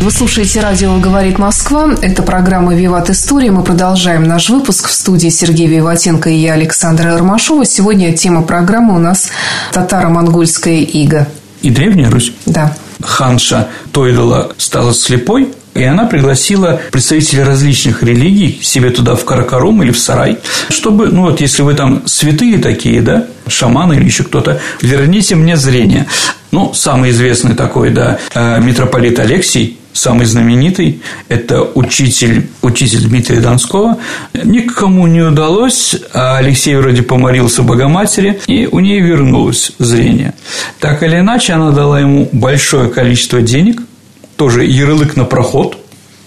[0.00, 1.94] Вы слушаете радио «Говорит Москва».
[2.02, 3.50] Это программа «Виват История».
[3.50, 7.64] Мы продолжаем наш выпуск в студии Сергея Виватенко и я, Александра Ромашова.
[7.64, 9.30] Сегодня тема программы у нас
[9.72, 11.26] «Татаро-монгольская ига».
[11.62, 12.34] И Древняя Русь?
[12.44, 12.76] Да.
[13.00, 19.90] Ханша Тойдала стала слепой, и она пригласила представителей различных религий себе туда в Каракарум или
[19.90, 24.60] в Сарай, чтобы, ну вот, если вы там святые такие, да, шаманы или еще кто-то,
[24.80, 26.06] верните мне зрение.
[26.50, 33.98] Ну, самый известный такой, да, э, митрополит Алексий, самый знаменитый, это учитель, учитель Дмитрия Донского.
[34.34, 40.34] Никому не удалось, а Алексей вроде помолился Богоматери, и у нее вернулось зрение.
[40.80, 43.80] Так или иначе, она дала ему большое количество денег,
[44.42, 45.78] тоже ярлык на проход,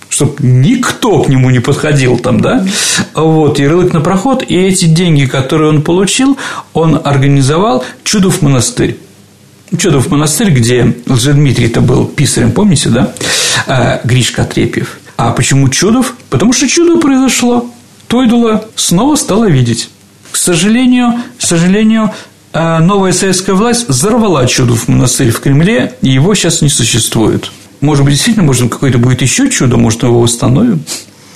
[0.08, 2.66] чтобы никто к нему не подходил там, да,
[3.14, 6.38] вот, ярлык на проход, и эти деньги, которые он получил,
[6.72, 8.98] он организовал Чудов монастырь.
[9.78, 13.12] Чудов монастырь, где Лжедмитрий-то был писарем, помните, да?
[13.68, 14.98] А, Гришка Отрепьев.
[15.18, 16.16] А почему Чудов?
[16.30, 17.70] Потому что чудо произошло.
[18.08, 19.90] Тойдула снова стала видеть.
[20.32, 22.14] К сожалению, к сожалению,
[22.54, 27.52] а, новая советская власть взорвала Чудов монастырь в Кремле, и его сейчас не существует.
[27.82, 30.84] Может быть, действительно, может, какое-то будет еще чудо, может, мы его восстановим.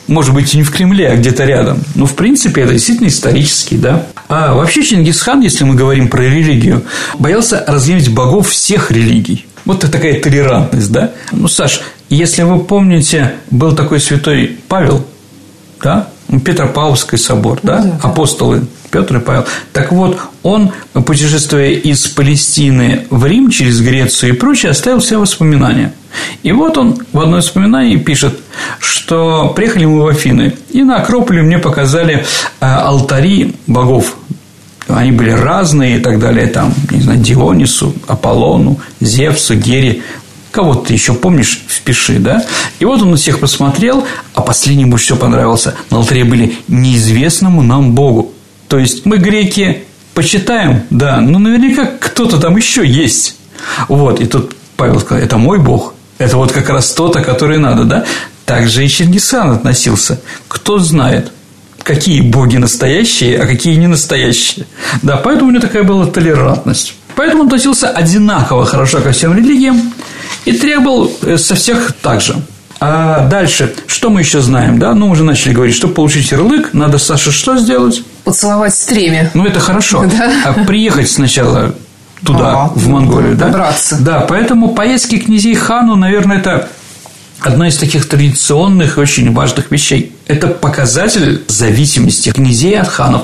[0.08, 1.84] Может быть, и не в Кремле, а где-то рядом.
[1.94, 4.08] Но, в принципе, это действительно исторический, да.
[4.28, 6.84] А вообще Чингисхан, если мы говорим про религию,
[7.20, 9.46] боялся разъявить богов всех религий.
[9.66, 11.12] Вот такая толерантность, да?
[11.32, 15.06] Ну, Саш, если вы помните, был такой святой Павел,
[15.84, 16.08] да?
[16.44, 17.78] Петропавловский собор, да?
[17.78, 19.46] да апостолы Петр и Павел.
[19.74, 25.94] Так вот, он, путешествуя из Палестины в Рим через Грецию и прочее, оставил все воспоминания.
[26.44, 28.40] И вот он в одном воспоминании пишет,
[28.80, 32.26] что приехали мы в Афины, и на Акрополе мне показали
[32.60, 34.16] э, алтари богов.
[34.88, 40.02] Они были разные и так далее, там, не знаю, Дионису, Аполлону, Зевсу, Гере,
[40.52, 42.44] Кого ты еще помнишь, впиши, да?
[42.80, 45.76] И вот он на всех посмотрел, а последний больше всего понравился.
[45.92, 48.34] На алтаре были неизвестному нам Богу.
[48.70, 53.36] То есть мы греки почитаем, да, но наверняка кто-то там еще есть.
[53.90, 57.84] Вот, и тут Павел сказал, это мой Бог, это вот как раз тот, который надо,
[57.84, 58.06] да?
[58.46, 60.22] Так же и Чингисхан относился.
[60.48, 61.32] Кто знает,
[61.84, 64.66] какие боги настоящие, а какие не настоящие.
[65.02, 66.94] Да, поэтому у него такая была толерантность.
[67.16, 69.94] Поэтому он относился одинаково хорошо ко всем религиям
[70.46, 72.36] и требовал э, со всех так же.
[72.80, 74.94] А дальше, что мы еще знаем, да?
[74.94, 78.04] Ну, уже начали говорить, чтобы получить ярлык, надо, Саша, что сделать?
[78.30, 79.32] Поцеловать стреме.
[79.34, 80.06] Ну, это хорошо.
[80.20, 80.32] Да?
[80.46, 81.74] А приехать сначала
[82.24, 83.48] туда, а, в Монголию, да?
[83.48, 83.98] Добраться.
[84.00, 86.70] Да, поэтому поездки князей хану, наверное, это
[87.40, 90.16] одна из таких традиционных и очень важных вещей.
[90.28, 93.24] Это показатель зависимости князей от ханов.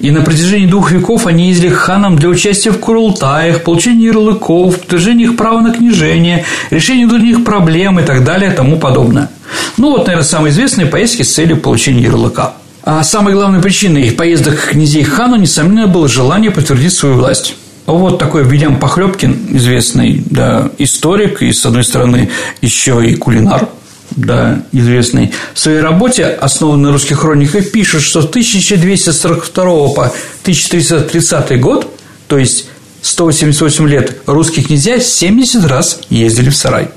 [0.00, 4.80] И на протяжении двух веков они ездили к ханам для участия в курултаях, получения ярлыков,
[4.80, 9.30] подтверждения их права на княжение, решения других проблем и так далее и тому подобное.
[9.76, 12.54] Ну, вот, наверное, самые известные поездки с целью получения ярлыка.
[12.84, 17.56] А самой главной причиной их поездок к князей хану, несомненно, было желание подтвердить свою власть.
[17.86, 23.68] Вот такой Вильям Похлебкин, известный да, историк и, с одной стороны, еще и кулинар–
[24.16, 30.06] да, известный, в своей работе, основанной на русских хрониках, пишет, что с 1242 по
[30.42, 32.68] 1330 год, то есть
[33.02, 36.88] 188 лет, русские князья 70 раз ездили в сарай.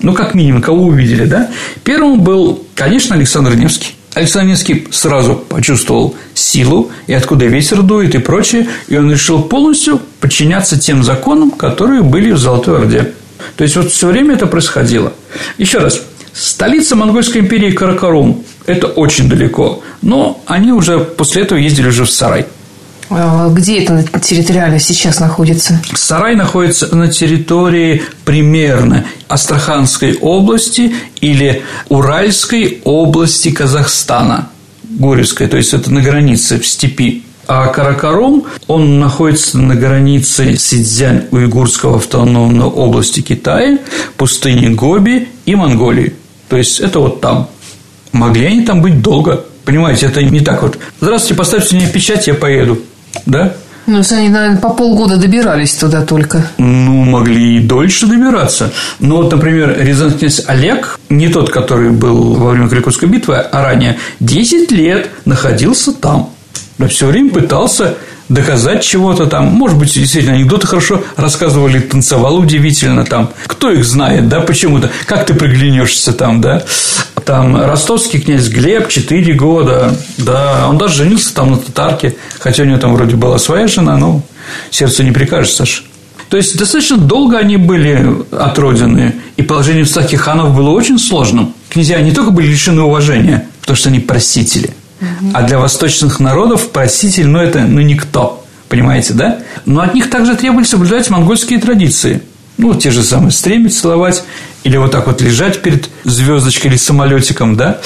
[0.00, 1.50] Ну, как минимум, кого увидели, да?
[1.84, 3.92] Первым был, конечно, Александр Невский.
[4.14, 10.00] Александр Невский сразу почувствовал силу, и откуда ветер дует, и прочее, и он решил полностью
[10.20, 13.12] подчиняться тем законам, которые были в Золотой Орде.
[13.56, 15.12] То есть, вот все время это происходило.
[15.58, 16.00] Еще раз,
[16.32, 22.10] Столица Монгольской империи Каракарум– это очень далеко, но они уже после этого ездили уже в
[22.10, 22.46] Сарай.
[23.10, 25.82] А где это территориально сейчас находится?
[25.94, 34.48] Сарай находится на территории примерно Астраханской области или Уральской области Казахстана.
[34.82, 37.24] Горевской, то есть это на границе в степи.
[37.46, 43.78] А Каракарум, он находится на границе Сидзянь-Уйгурского автономной области Китая,
[44.16, 46.14] пустыни Гоби и Монголии.
[46.48, 47.48] То есть это вот там.
[48.12, 49.44] Могли они там быть долго.
[49.64, 50.78] Понимаете, это не так вот.
[51.00, 52.78] Здравствуйте, поставьте мне печать, я поеду.
[53.26, 53.52] Да?
[53.86, 56.46] Ну, они, наверное, по полгода добирались туда только.
[56.58, 58.72] Ну, могли и дольше добираться.
[59.00, 63.64] Но вот, например, Рязанский князь Олег, не тот, который был во время Крикутской битвы, а
[63.64, 66.30] ранее, 10 лет находился там.
[66.88, 67.94] Все время пытался
[68.28, 69.46] доказать чего-то там.
[69.46, 73.30] Может быть, действительно, анекдоты хорошо рассказывали, танцевал удивительно там.
[73.46, 74.88] Кто их знает, да, почему-то.
[75.04, 76.62] Как ты приглянешься там, да?
[77.24, 82.66] Там ростовский князь Глеб 4 года, да, он даже женился там на татарке, хотя у
[82.66, 84.22] него там вроде была своя жена, но
[84.70, 85.82] сердце не прикажешь, Саша.
[86.28, 91.54] То есть достаточно долго они были от родины, и положение всяких ханов было очень сложным.
[91.68, 94.70] Князья не только были лишены уважения, потому что они просители,
[95.34, 98.44] а для восточных народов проситель, ну, это ну, никто.
[98.68, 99.40] Понимаете, да?
[99.66, 102.22] Но от них также требовали соблюдать монгольские традиции.
[102.60, 104.22] Ну, те же самые стремить целовать,
[104.64, 107.78] или вот так вот лежать перед звездочкой или самолетиком, да,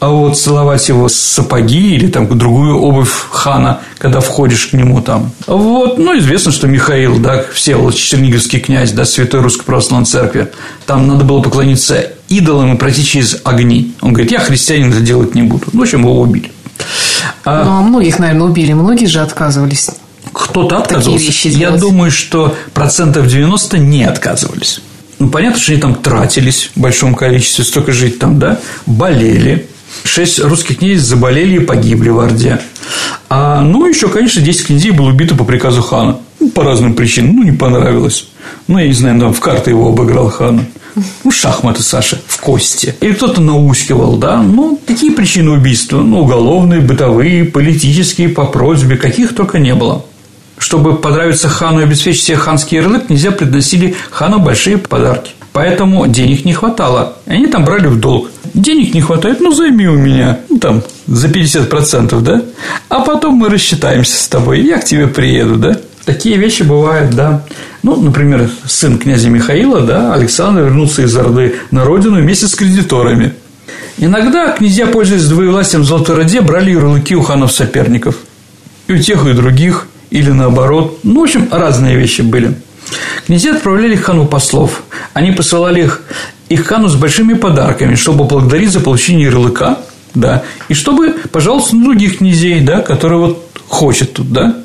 [0.00, 5.32] а вот целовать его сапоги или там другую обувь хана, когда входишь к нему там.
[5.46, 10.50] Вот, ну, известно, что Михаил, да, все Черниговский князь, да, Святой Русской Православной Церкви,
[10.86, 13.94] там надо было поклониться идолам и пройти через огни.
[14.00, 15.66] Он говорит, я христианин это делать не буду.
[15.72, 16.50] Ну, в общем, его убили.
[17.44, 17.64] А...
[17.64, 19.90] Ну, а многих, наверное, убили, многие же отказывались.
[20.32, 21.48] Кто-то отказывался.
[21.48, 24.80] Я думаю, что процентов 90 не отказывались.
[25.18, 29.68] Ну, понятно, что они там тратились в большом количестве, столько жить там, да, болели.
[30.04, 32.60] Шесть русских князей заболели и погибли в Орде.
[33.28, 36.18] А, ну, еще, конечно, 10 князей было убито по приказу хана.
[36.40, 37.36] Ну, по разным причинам.
[37.36, 38.28] Ну, не понравилось.
[38.66, 40.64] Ну, я не знаю, там в карты его обыграл хана.
[41.24, 42.94] Ну, шахматы, Саша, в кости.
[43.00, 44.42] Или кто-то наускивал, да.
[44.42, 46.00] Ну, такие причины убийства.
[46.00, 50.04] Ну, уголовные, бытовые, политические, по просьбе, каких только не было.
[50.62, 55.32] Чтобы понравиться хану и обеспечить себе ханский ярлык, нельзя приносили хану большие подарки.
[55.52, 57.16] Поэтому денег не хватало.
[57.26, 58.30] Они там брали в долг.
[58.54, 62.42] Денег не хватает, ну займи у меня, ну там, за 50%, да?
[62.88, 65.78] А потом мы рассчитаемся с тобой, я к тебе приеду, да?
[66.04, 67.42] Такие вещи бывают, да.
[67.82, 73.32] Ну, например, сын князя Михаила, да, Александр вернулся из Орды на родину вместе с кредиторами.
[73.98, 78.14] Иногда князья, пользуясь двоевластием в Золотой Роде, брали ярлыки у ханов-соперников.
[78.86, 81.00] И у тех, и у других или наоборот.
[81.02, 82.54] Ну, в общем, разные вещи были.
[83.26, 84.82] Князья отправляли к хану послов.
[85.14, 86.02] Они посылали их,
[86.48, 89.78] их хану с большими подарками, чтобы благодарить за получение ярлыка,
[90.14, 94.56] да, и чтобы, пожалуйста, других князей, да, которые вот хочет тут, да,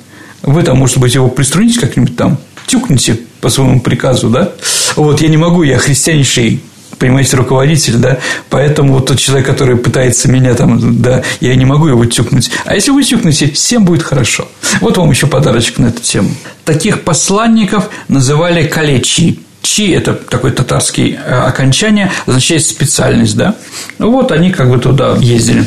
[0.41, 4.51] вы там, может быть, его приструните как-нибудь там, тюкните по своему приказу, да,
[4.97, 6.61] вот, я не могу, я христианнейший
[6.97, 8.17] понимаете, руководитель, да,
[8.49, 12.51] поэтому вот тот человек, который пытается меня там, да, я не могу его тюкнуть.
[12.65, 14.47] А если вы тюкнете, всем будет хорошо.
[14.81, 16.29] Вот вам еще подарочек на эту тему.
[16.65, 19.39] Таких посланников называли калечи.
[19.61, 23.55] Чи– это такое татарское э, окончание, означает специальность, да.
[23.99, 25.65] Вот они как бы туда ездили.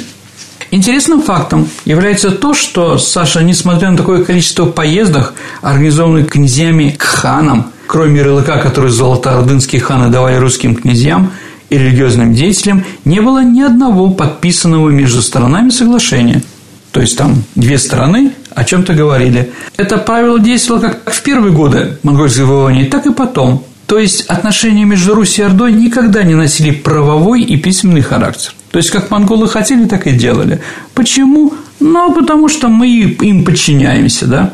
[0.71, 7.73] Интересным фактом является то, что Саша, несмотря на такое количество поездок, организованных князьями к ханам,
[7.91, 11.33] кроме ярлыка, который золотоордынские ханы давали русским князьям
[11.71, 16.41] и религиозным деятелям, не было ни одного подписанного между сторонами соглашения.
[16.93, 19.51] То есть там две стороны о чем-то говорили.
[19.77, 23.65] Это правило действовало как в первые годы монгольского завоевания, так и потом.
[23.87, 28.53] То есть отношения между Русью и Ордой никогда не носили правовой и письменный характер.
[28.71, 30.61] То есть, как монголы хотели, так и делали.
[30.95, 31.55] Почему?
[31.81, 34.53] Ну, потому что мы им подчиняемся, да?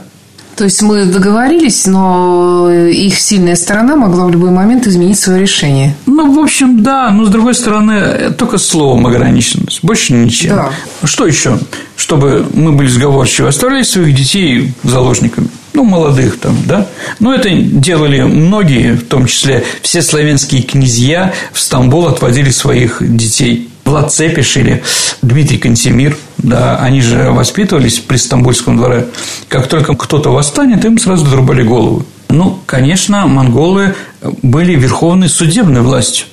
[0.57, 5.95] То есть мы договорились, но их сильная сторона могла в любой момент изменить свое решение.
[6.07, 10.57] Ну, в общем, да, но с другой стороны, только словом ограниченность, больше ничем.
[10.57, 10.71] Да.
[11.05, 11.59] Что еще?
[11.97, 16.89] Чтобы мы были сговорчивы, оставляли своих детей заложниками ну, молодых там, да.
[17.21, 23.69] Но это делали многие, в том числе все славянские князья в Стамбул отводили своих детей.
[23.87, 24.83] Влад Цепиш или
[25.23, 29.07] Дмитрий Кантемир, да, они же воспитывались при Стамбульском дворе.
[29.49, 32.05] Как только кто-то восстанет, им сразу отрубали голову.
[32.29, 33.95] Ну, конечно, монголы
[34.43, 36.27] были верховной судебной властью.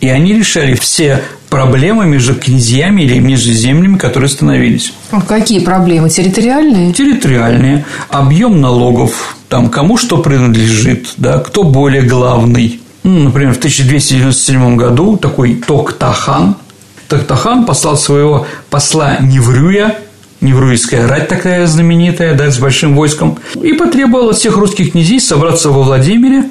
[0.00, 4.92] И они решали все проблемы между князьями или между землями, которые становились.
[5.10, 6.08] А какие проблемы?
[6.10, 6.92] Территориальные?
[6.92, 7.84] Территориальные.
[8.08, 12.80] Объем налогов, там, кому что принадлежит, да, кто более главный.
[13.02, 16.56] Ну, например, в 1297 году такой Токтахан,
[17.10, 19.96] Токтахан послал своего посла Неврюя,
[20.40, 25.70] Невруйская рать такая знаменитая, да, с большим войском, и потребовал от всех русских князей собраться
[25.70, 26.44] во Владимире,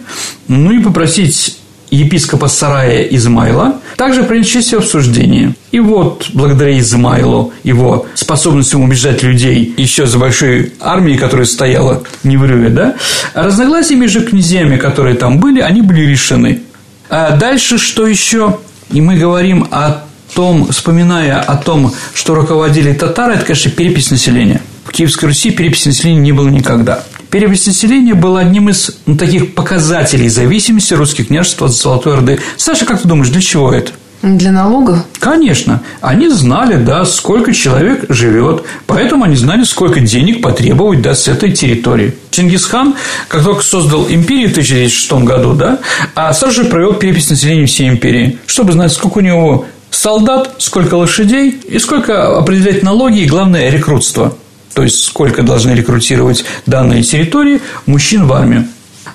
[0.50, 1.58] ну и попросить
[1.90, 5.56] епископа Сарая Измайла, также принять участие в обсуждении.
[5.72, 12.36] И вот, благодаря Измайлу, его способностью убеждать людей еще за большой армией, которая стояла не
[12.36, 12.96] в Рюве, да,
[13.34, 16.62] разногласия между князьями, которые там были, они были решены.
[17.10, 18.60] А дальше что еще?
[18.92, 24.62] И мы говорим о том, вспоминая о том, что руководили татары, это, конечно, перепись населения.
[24.86, 27.04] В Киевской Руси переписи населения не было никогда.
[27.30, 32.40] Перепись населения была одним из ну, таких показателей зависимости русских княжеств от Золотой Орды.
[32.58, 33.92] Саша, как ты думаешь, для чего это?
[34.22, 35.06] Для налога?
[35.20, 35.82] Конечно.
[36.02, 41.52] Они знали, да, сколько человек живет, поэтому они знали, сколько денег потребовать, да, с этой
[41.52, 42.16] территории.
[42.32, 42.96] Чингисхан,
[43.30, 45.80] как только создал империю в 1906 году, да,
[46.16, 50.96] а сразу же провел перепись населения всей империи, чтобы знать, сколько у него солдат, сколько
[50.96, 54.36] лошадей и сколько определять налоги и, главное, рекрутство.
[54.74, 58.68] То есть, сколько должны рекрутировать данные территории мужчин в армию.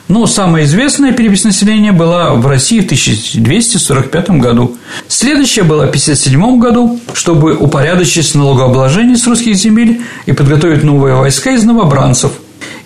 [0.07, 4.77] Но самая известная перепись населения была в России в 1245 году.
[5.09, 11.53] Следующая была в 1957 году, чтобы упорядочить налогообложение с русских земель и подготовить новые войска
[11.53, 12.33] из новобранцев.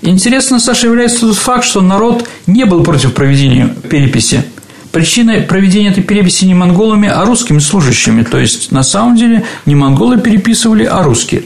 [0.00, 4.44] Интересно, Саша, является тот факт, что народ не был против проведения переписи.
[4.92, 8.22] Причиной проведения этой переписи не монголами, а русскими служащими.
[8.22, 11.42] То есть, на самом деле, не монголы переписывали, а русские.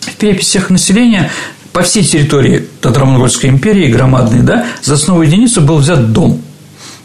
[0.00, 1.30] В переписях населения
[1.72, 6.42] по всей территории Татаро-Монгольской империи, громадной, да, за основу единицу был взят дом.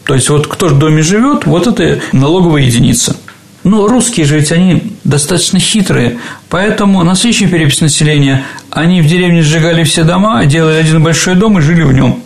[0.04, 3.16] То есть, вот кто в доме живет, вот это налоговая единица.
[3.64, 6.18] Но русские же ведь они достаточно хитрые,
[6.48, 11.58] поэтому на следующей перепись населения они в деревне сжигали все дома, делали один большой дом
[11.58, 12.22] и жили в нем.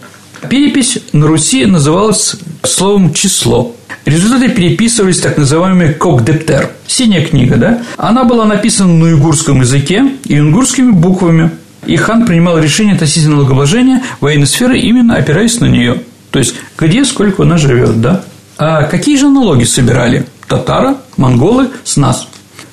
[0.48, 3.74] Перепись на Руси называлась словом «число».
[4.04, 7.82] Результаты переписывались так называемыми «кокдептер»– «синяя книга», да?
[7.96, 11.50] Она была написана на уйгурском языке и уйгурскими буквами–
[11.86, 16.02] и хан принимал решение относительно налогообложения военной сферы, именно опираясь на нее.
[16.30, 18.24] То есть, где сколько она живет, да?
[18.56, 20.26] А какие же налоги собирали?
[20.46, 22.28] Татары, монголы, с нас.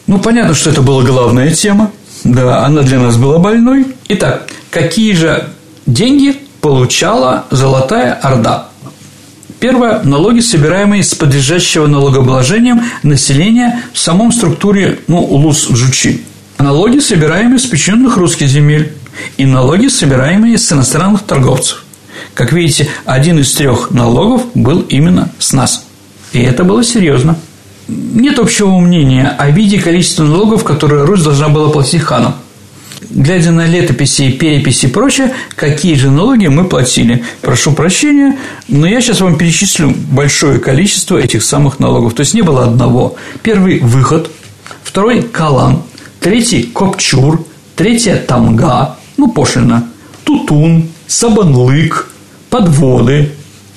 [0.07, 1.91] Ну, понятно, что это была главная тема.
[2.23, 3.87] Да, она для нас была больной.
[4.09, 5.49] Итак, какие же
[5.85, 8.69] деньги получала Золотая Орда?
[9.59, 16.23] Первое– налоги, собираемые с подлежащего налогообложением населения в самом структуре, ну, улус-жучи.
[16.57, 18.93] Налоги, собираемые с печенных русских земель
[19.35, 21.83] и налоги, собираемые с иностранных торговцев.
[22.33, 25.85] Как видите, один из трех налогов был именно с нас.
[26.31, 27.35] И это было серьезно.
[27.87, 32.35] Нет общего мнения о виде и количестве налогов, которые Русь должна была платить ханам.
[33.09, 37.23] Глядя на летописи, переписи и прочее, какие же налоги мы платили.
[37.41, 38.37] Прошу прощения,
[38.67, 42.13] но я сейчас вам перечислю большое количество этих самых налогов.
[42.13, 43.15] То есть, не было одного.
[43.41, 44.29] Первый– выход,
[44.83, 45.81] второй– калан,
[46.19, 47.43] третий– копчур,
[47.75, 49.89] третья– тамга, ну, пошлина,
[50.23, 52.11] тутун, сабанлык,
[52.51, 53.31] подводы,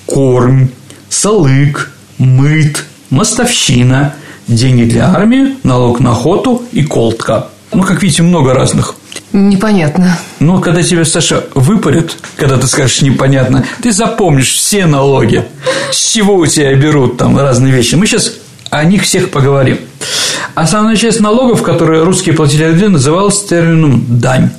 [0.04, 0.70] корм,
[1.08, 4.14] салык, мыт, мостовщина,
[4.46, 7.48] деньги для армии, налог на охоту и колтка.
[7.72, 8.96] Ну, как видите, много разных.
[9.32, 10.18] Непонятно.
[10.40, 15.44] Ну, когда тебе, Саша, выпарят, когда ты скажешь непонятно, ты запомнишь все налоги,
[15.90, 17.94] с чего у тебя берут там разные вещи.
[17.94, 18.32] Мы сейчас
[18.70, 19.78] о них всех поговорим.
[20.54, 24.50] Основная часть налогов, которые русские платили, называлась термином «дань».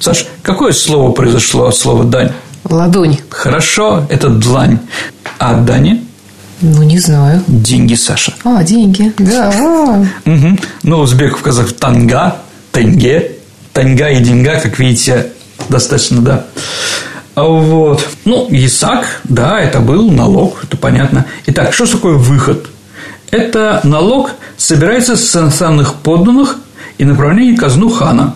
[0.00, 2.32] Саш, какое слово произошло от слова «дань»?
[2.64, 3.18] Ладонь.
[3.28, 4.78] Хорошо, это длань.
[5.38, 6.04] А от дани?
[6.60, 7.42] Ну, не знаю.
[7.48, 8.32] Деньги, Саша.
[8.44, 9.52] А, деньги, да.
[10.24, 10.58] Угу.
[10.84, 12.36] Ну, узбеков, казах танга,
[12.70, 13.32] тенге.
[13.72, 15.32] Танга и деньга, как видите,
[15.68, 16.46] достаточно, да.
[17.34, 18.06] А вот.
[18.24, 21.24] Ну, ИСАК, да, это был налог, это понятно.
[21.46, 22.68] Итак, что такое выход?
[23.30, 26.58] Это налог собирается с иностранных подданных
[26.98, 28.34] и направление казну хана.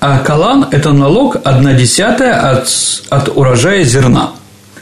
[0.00, 2.68] А калан– это налог одна десятая от,
[3.10, 4.30] от урожая зерна.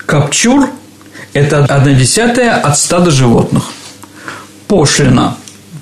[0.05, 0.71] Капчур–
[1.33, 3.65] это одна десятая от стада животных.
[4.69, 5.37] Пошлина.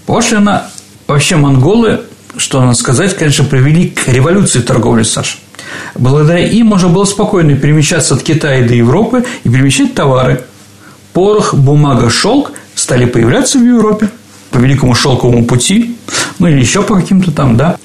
[0.07, 0.70] Пошлина–
[1.07, 2.03] вообще монголы,
[2.37, 5.39] что надо сказать, конечно, привели к революции торговли, Саша.
[5.95, 10.45] Благодаря им можно было спокойно перемещаться от Китая до Европы и перемещать товары.
[11.12, 14.09] Порох, бумага, шелк стали появляться в Европе
[14.51, 15.97] по Великому Шелковому пути,
[16.39, 17.76] ну или еще по каким-то там, да.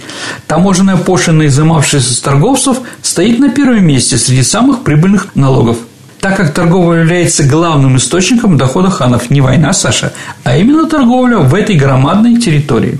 [0.47, 5.77] Таможенная пошлина, изымавшаяся с торговцев, стоит на первом месте среди самых прибыльных налогов.
[6.19, 10.11] Так как торговля является главным источником дохода ханов, не война, Саша,
[10.43, 12.99] а именно торговля в этой громадной территории.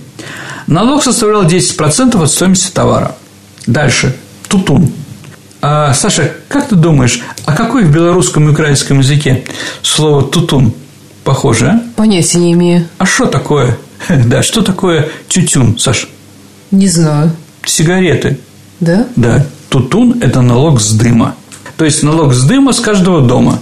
[0.69, 3.15] Налог составлял 10% от стоимости товара.
[3.65, 4.15] Дальше.
[4.47, 4.91] Тутун.
[5.61, 9.45] А, Саша, как ты думаешь, а какой в белорусском и украинском языке
[9.81, 10.73] слово «тутун»?
[11.23, 11.81] Похоже, а?
[11.95, 12.87] Понятия не имею.
[12.99, 13.77] А что такое?
[14.27, 16.07] Да, что такое тютюн, Саш?
[16.69, 17.31] Не знаю.
[17.65, 18.37] Сигареты.
[18.79, 19.07] Да?
[19.15, 19.45] Да.
[19.69, 21.35] Тутун– это налог с дыма.
[21.77, 23.59] То есть, налог с дыма с каждого дома.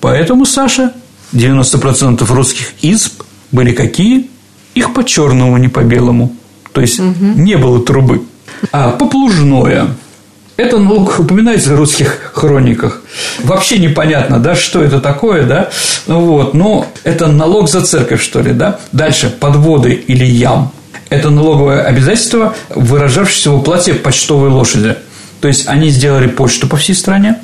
[0.00, 0.92] Поэтому, Саша,
[1.34, 3.22] 90% русских изб
[3.52, 4.30] были какие?
[4.74, 6.34] Их по черному, не по белому.
[6.78, 7.12] То есть, угу.
[7.34, 8.22] не было трубы.
[8.70, 9.88] А поплужное–
[10.56, 13.02] это налог упоминается в русских хрониках.
[13.42, 15.70] Вообще непонятно, да, что это такое, да.
[16.06, 18.78] Вот, но это налог за церковь, что ли, да.
[18.92, 20.70] Дальше подводы или ям.
[21.10, 24.94] Это налоговое обязательство, выражавшееся в уплате почтовой лошади.
[25.40, 27.38] То есть они сделали почту по всей стране,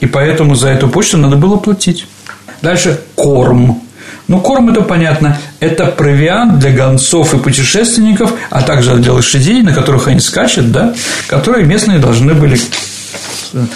[0.00, 2.08] и поэтому за эту почту надо было платить.
[2.62, 3.80] Дальше корм.
[4.28, 5.38] Ну, корм это понятно.
[5.60, 10.94] Это провиант для гонцов и путешественников, а также для лошадей, на которых они скачут, да,
[11.26, 12.58] которые местные должны были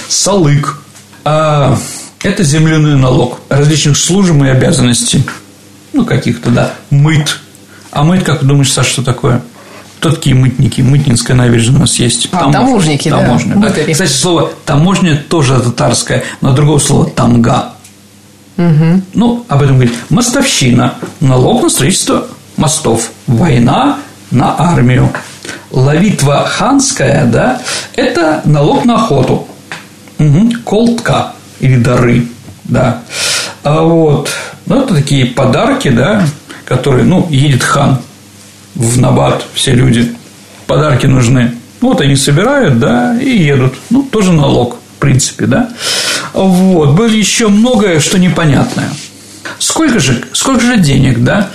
[0.08, 0.78] салык.
[1.24, 1.76] А
[2.22, 5.24] это земляной налог различных служб и обязанностей.
[5.92, 6.72] Ну, каких-то, да.
[6.90, 7.40] Мыт.
[7.90, 9.42] А мыт, как ты думаешь, Саша, что такое?
[9.98, 10.82] Кто такие мытники?
[10.82, 12.28] Мытнинская набережная у нас есть.
[12.32, 13.70] А, таможники, таможня, да.
[13.70, 13.92] да.
[13.92, 17.72] Кстати, слово таможня тоже татарское, но другого слова тамга.
[18.56, 19.02] Угу.
[19.14, 19.94] Ну, об этом говорит.
[20.10, 20.94] Мостовщина.
[21.20, 22.26] Налог на строительство
[22.56, 23.10] мостов.
[23.26, 23.98] Война
[24.30, 25.12] на армию.
[25.70, 27.60] Ловитва ханская, да,
[27.96, 29.46] это налог на охоту.
[30.18, 30.52] Угу.
[30.64, 32.26] Колтка или дары,
[32.64, 33.02] да.
[33.62, 34.30] А вот,
[34.66, 36.24] ну, это такие подарки, да,
[36.64, 37.98] которые, ну, едет хан
[38.74, 40.14] в Набат, все люди,
[40.66, 41.54] подарки нужны.
[41.80, 43.74] Вот они собирают, да, и едут.
[43.90, 45.68] Ну, тоже налог, в принципе, да.
[46.36, 46.90] Вот.
[46.94, 48.90] Было еще многое, что непонятное.
[49.58, 51.50] Сколько же, сколько же денег, да?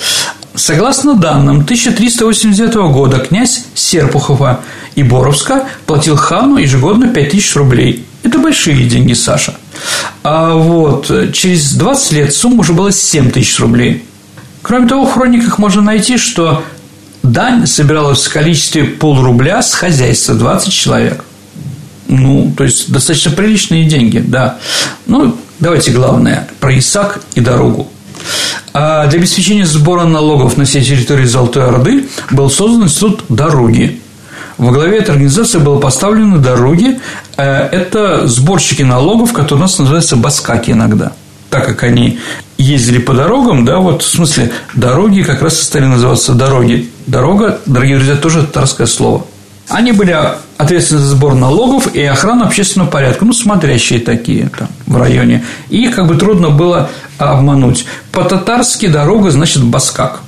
[0.56, 4.62] Согласно данным 1389 года, князь Серпухова
[4.96, 8.06] и Боровска платил хану ежегодно 5000 рублей.
[8.24, 9.54] Это большие деньги, Саша.
[10.24, 14.04] А вот через 20 лет сумма уже была 7 тысяч рублей.
[14.62, 16.64] Кроме того, в хрониках можно найти, что
[17.24, 21.24] дань собиралась в количестве полрубля с хозяйства 20 человек.
[22.12, 24.58] Ну, то есть, достаточно приличные деньги, да.
[25.08, 27.88] Ну, давайте главное, про ИСАК и дорогу.
[28.74, 34.02] А для обеспечения сбора налогов на всей территории Золотой Орды был создан институт дороги.
[34.58, 37.00] Во главе этой организации было поставлены дороги.
[37.38, 41.14] Э, это сборщики налогов, которые у нас называются баскаки иногда.
[41.50, 42.20] Так как они
[42.58, 46.90] ездили по дорогам, да, вот в смысле дороги как раз и стали называться дороги.
[47.08, 49.26] Дорога, дорогие друзья, тоже татарское слово.
[49.72, 50.16] Они были
[50.58, 55.46] ответственны за сбор налогов и охрану общественного порядка, ну, смотрящие такие там в районе.
[55.70, 57.86] И их как бы трудно было обмануть.
[58.12, 60.22] По-татарски дорога значит баскак.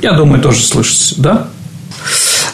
[0.00, 1.48] Я думаю, тоже слышите, да?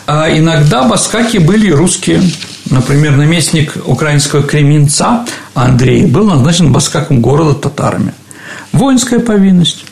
[0.06, 2.22] А иногда баскаки были русские.
[2.70, 8.14] Например, наместник украинского Кременца Андрей был назначен баскаком города татарами.
[8.72, 9.84] Воинская повинность.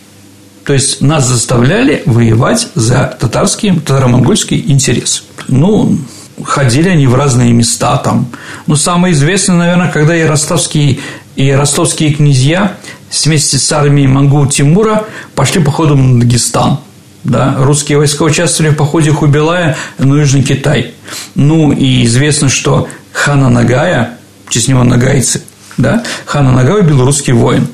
[0.65, 5.23] То есть нас заставляли воевать за татарские, татаро-монгольские интересы.
[5.49, 5.99] Ну,
[6.45, 8.27] ходили они в разные места там.
[8.67, 10.99] Ну, самое известное, наверное, когда и ростовские,
[11.37, 12.77] и ростовские князья
[13.25, 16.79] вместе с армией Мангу Тимура пошли походом на Дагестан.
[17.25, 20.95] Да, русские войска участвовали в походе Хубилая на Южный Китай.
[21.37, 25.43] Ну, и известно, что хана Нагая, в честь него нагайцы,
[25.77, 27.69] да, хана Нагая убил русский воин.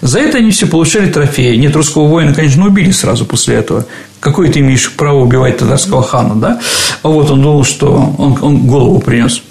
[0.00, 1.56] За это они все получали трофеи.
[1.56, 3.86] Нет, русского воина, конечно, убили сразу после этого.
[4.20, 6.60] Какое ты имеешь право убивать татарского хана, да?
[7.02, 9.42] А вот он думал, что он, он голову принес.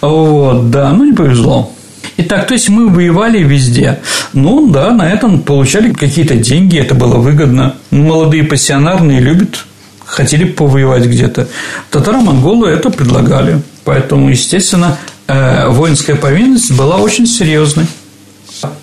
[0.00, 1.70] Вот, да, ну не повезло.
[2.16, 4.00] Итак, то есть мы воевали везде.
[4.32, 7.74] Ну, да, на этом получали какие-то деньги, это было выгодно.
[7.90, 9.64] Молодые пассионарные любят,
[10.04, 11.48] хотели повоевать где-то.
[11.90, 13.62] Татаро-монголы это предлагали.
[13.84, 17.86] Поэтому, естественно, э, воинская повинность была очень серьезной.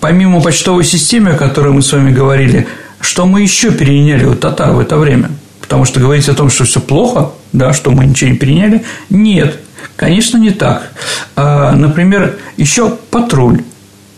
[0.00, 2.66] Помимо почтовой системы, о которой мы с вами говорили,
[3.02, 5.30] что мы еще переняли у татар в это время?
[5.60, 9.58] Потому что говорить о том, что все плохо, да, что мы ничего не переняли, нет.
[9.96, 10.92] Конечно, не так.
[11.36, 13.62] А, например, еще патруль.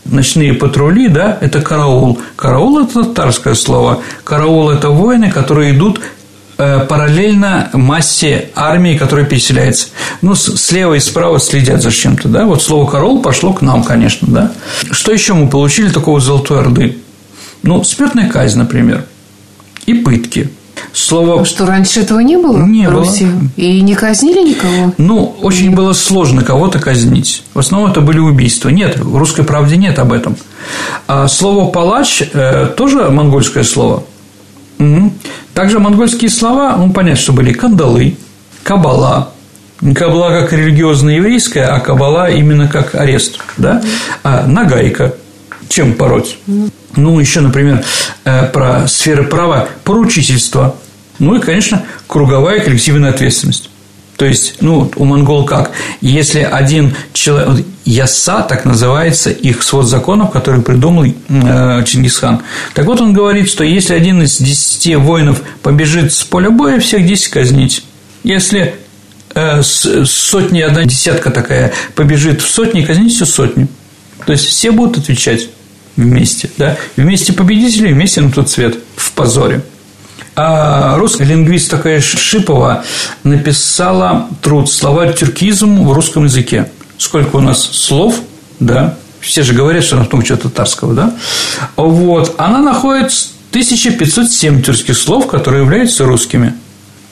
[0.05, 2.19] Ночные патрули, да, это караул.
[2.35, 4.01] Караул– это татарское слово.
[4.23, 5.99] Караул– это воины, которые идут
[6.59, 9.87] э, параллельно массе армии, которая переселяется.
[10.21, 12.45] Ну, слева и справа следят за чем-то, да.
[12.45, 14.51] Вот слово «караул» пошло к нам, конечно, да.
[14.91, 16.97] Что еще мы получили такого Золотой Орды?
[17.65, 19.05] Ну, смертная казнь, например,
[19.85, 20.49] и пытки–
[20.93, 21.41] Слово...
[21.41, 22.63] А что, раньше этого не было?
[22.63, 23.05] Не было.
[23.57, 24.93] И не казнили никого?
[24.97, 27.43] Ну, очень было сложно кого-то казнить.
[27.53, 28.69] В основном это были убийства.
[28.69, 30.37] Нет, в русской правде нет об этом.
[31.07, 34.03] А слово «палач» э, тоже монгольское слово.
[34.79, 35.13] Угу.
[35.53, 38.17] Также монгольские слова, ну, понятно, что были кандалы,
[38.63, 39.33] кабала,
[39.93, 43.81] кабала как религиозная еврейская, а кабала именно как арест, да?
[44.23, 45.13] А нагайка,
[45.69, 46.37] чем пороть?
[46.95, 47.83] Ну, еще, например,
[48.23, 50.75] э, про сферы права поручительство.
[51.19, 53.69] Ну и, конечно, круговая коллективная ответственность.
[54.17, 55.71] То есть, ну, у монгол как?
[56.01, 57.65] Если один человек...
[57.83, 62.41] Яса, так называется их свод законов, который придумал э, Чингисхан.
[62.73, 67.05] Так вот, он говорит, что если один из десяти воинов побежит с поля боя, всех
[67.05, 67.83] десять казнить.
[68.23, 68.73] Если
[69.35, 73.67] э, сотни, одна десятка такая побежит в сотни, казнить всю сотню.
[74.25, 75.49] То есть, все будут отвечать
[75.95, 79.61] вместе, да, вместе победители, вместе на тот цвет, в позоре.
[80.35, 82.83] А русский лингвист такая Шипова
[83.23, 86.69] написала труд «Словарь тюркизм в русском языке».
[86.97, 88.15] Сколько у нас слов,
[88.59, 91.15] да, все же говорят, что она много чего татарского, да?
[91.77, 93.11] Вот, она находит
[93.51, 96.53] 1507 тюркских слов, которые являются русскими.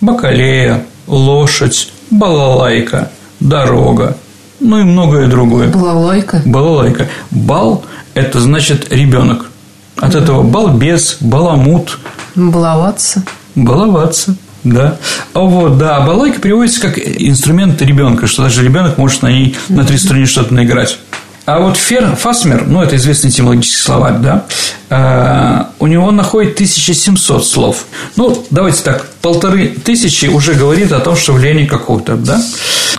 [0.02, 4.18] Бакалея, лошадь, балалайка, дорога,
[4.64, 5.68] ну и многое другое.
[5.68, 6.42] Балалайка?
[6.46, 7.08] Балалайка.
[7.32, 9.50] Бал– это значит ребенок.
[9.98, 12.00] От этого балбес, баламут.
[12.36, 13.24] Баловаться.
[13.56, 14.36] Баловаться.
[14.64, 14.98] Да.
[15.34, 19.84] А вот, да, балалайка переводится как инструмент ребенка, что даже ребенок может на ней на
[19.84, 20.98] три струны что-то наиграть.
[21.46, 24.46] А вот Фер, Фасмер, ну, это известный этимологический словарь, да,
[24.90, 27.86] э, у него находит 1700 слов.
[28.16, 32.42] Ну, давайте так, полторы тысячи уже говорит о том, что влияние какого-то, да.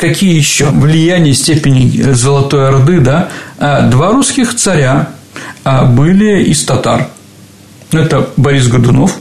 [0.05, 3.31] Какие еще влияния степени Золотой Орды, да.
[3.57, 5.09] Э, два русских царя
[5.65, 7.09] э, были из татар.
[7.91, 9.17] Это Борис Годунов,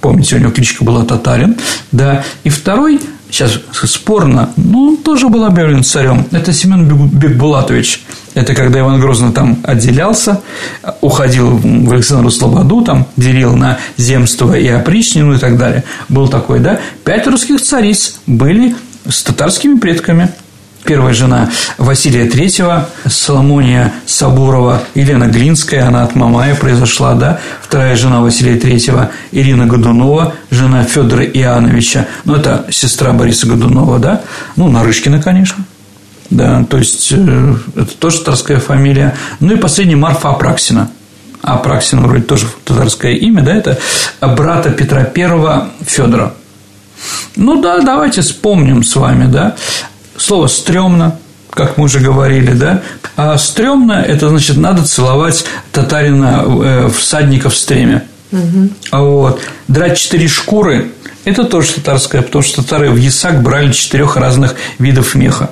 [0.00, 1.54] помните, у него кличка была Татарин,
[1.92, 2.98] да, и второй
[3.30, 6.26] сейчас спорно, но он тоже был объявлен царем.
[6.32, 8.02] Это Семен Бекбулатович.
[8.34, 10.40] Это когда Иван Грозный там отделялся,
[11.02, 15.84] уходил в Александру Слободу, там делил на земство и опричнину и так далее.
[16.08, 16.80] Был такой, да?
[17.04, 18.74] Пять русских цариц были
[19.08, 20.30] с татарскими предками–
[20.86, 27.40] Первая жена Василия Третьего, Соломония Сабурова, Елена Глинская, она от Мамая произошла, да.
[27.60, 34.22] Вторая жена Василия Третьего, Ирина Годунова, жена Федора Иоанновича, ну, это сестра Бориса Годунова, да.
[34.54, 35.64] Ну, Нарышкина, конечно.
[36.30, 39.16] Да, то есть, э, это тоже татарская фамилия.
[39.40, 40.88] Ну, и последний Марфа Апраксина.
[41.42, 43.78] Апраксина вроде тоже татарское имя, да, это
[44.20, 46.34] брата Петра Первого Федора.
[47.36, 49.56] Ну да, давайте вспомним с вами, да.
[50.16, 51.18] Слово «стрёмно»,
[51.50, 52.82] как мы уже говорили, да?
[53.16, 58.04] А стрёмно– это значит, надо целовать татарина э, всадника в стреме.
[58.32, 58.68] Угу.
[58.92, 60.92] Вот драть четыре шкуры–
[61.24, 65.50] это тоже татарское, потому что татары в ясак брали четырех разных видов меха.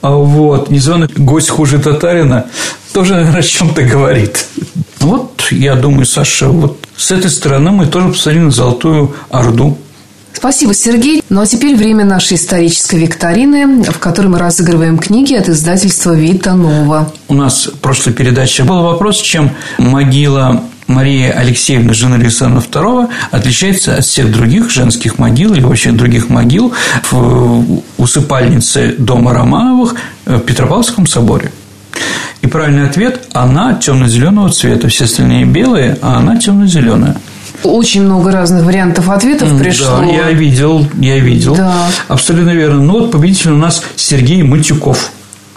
[0.00, 2.46] А вот незваный гость хуже татарина
[2.92, 4.46] тоже, наверное, о чем-то говорит.
[5.00, 9.78] Вот, я думаю, Саша, вот с этой стороны мы тоже посмотрели на Золотую Орду.
[10.40, 11.22] Спасибо, Сергей.
[11.28, 16.54] Ну а теперь время нашей исторической викторины, в которой мы разыгрываем книги от издательства Вита
[16.54, 17.12] Нова.
[17.28, 23.96] У нас в прошлой передаче был вопрос, чем могила Марии Алексеевны, жены Александра II, отличается
[23.96, 26.72] от всех других женских могил или вообще других могил
[27.10, 31.52] в усыпальнице дома Романовых в Петропавловском соборе.
[32.40, 34.88] И правильный ответ– она темно-зеленого цвета.
[34.88, 37.18] Все остальные белые, а она темно-зеленая.
[37.62, 39.98] Очень много разных вариантов ответов пришло.
[39.98, 41.54] Да, я видел, я видел.
[41.54, 41.88] Да.
[42.08, 42.80] Абсолютно верно.
[42.80, 45.10] Ну, вот победитель у нас Сергей Матюков.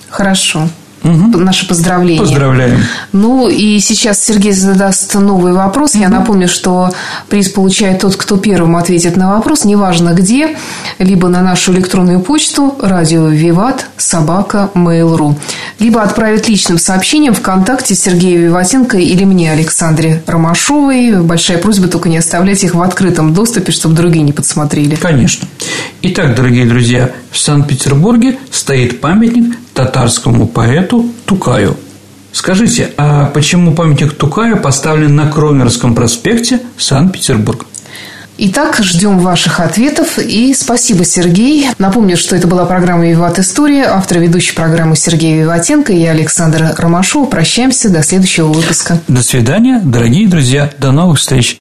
[0.10, 0.68] Хорошо.
[1.04, 1.38] Угу.
[1.38, 2.22] Наши поздравления.
[2.22, 2.80] Поздравляем.
[3.12, 5.94] Ну, и сейчас Сергей задаст новый вопрос.
[5.94, 6.02] Угу.
[6.02, 6.92] Я напомню, что
[7.30, 10.56] приз получает тот, кто первым ответит на вопрос, неважно где,
[11.00, 15.36] либо на нашу электронную почту радио Виват собака mail.ru,
[15.80, 21.22] либо отправит личным сообщением ВКонтакте Сергею Виватенко или мне, Александре Ромашовой.
[21.22, 24.96] Большая просьба только не оставлять их в открытом доступе, чтобы другие не подсмотрели.
[24.96, 25.48] Конечно.
[26.02, 30.93] Итак, дорогие друзья, в Санкт-Петербурге стоит памятник татарскому поэту
[31.26, 31.78] Тукаю.
[32.32, 37.66] Скажите, а почему памятник Тукаю поставлен на Кромерском проспекте Санкт-Петербург?
[38.38, 41.70] Итак, ждем ваших ответов и спасибо, Сергей.
[41.78, 43.84] Напомню, что это была программа «Виват История».
[43.84, 47.30] Автор ведущей программы Сергей Виватенко и я, Александр Ромашов.
[47.30, 49.00] Прощаемся до следующего выпуска.
[49.08, 50.72] До свидания, дорогие друзья.
[50.80, 51.60] До новых встреч.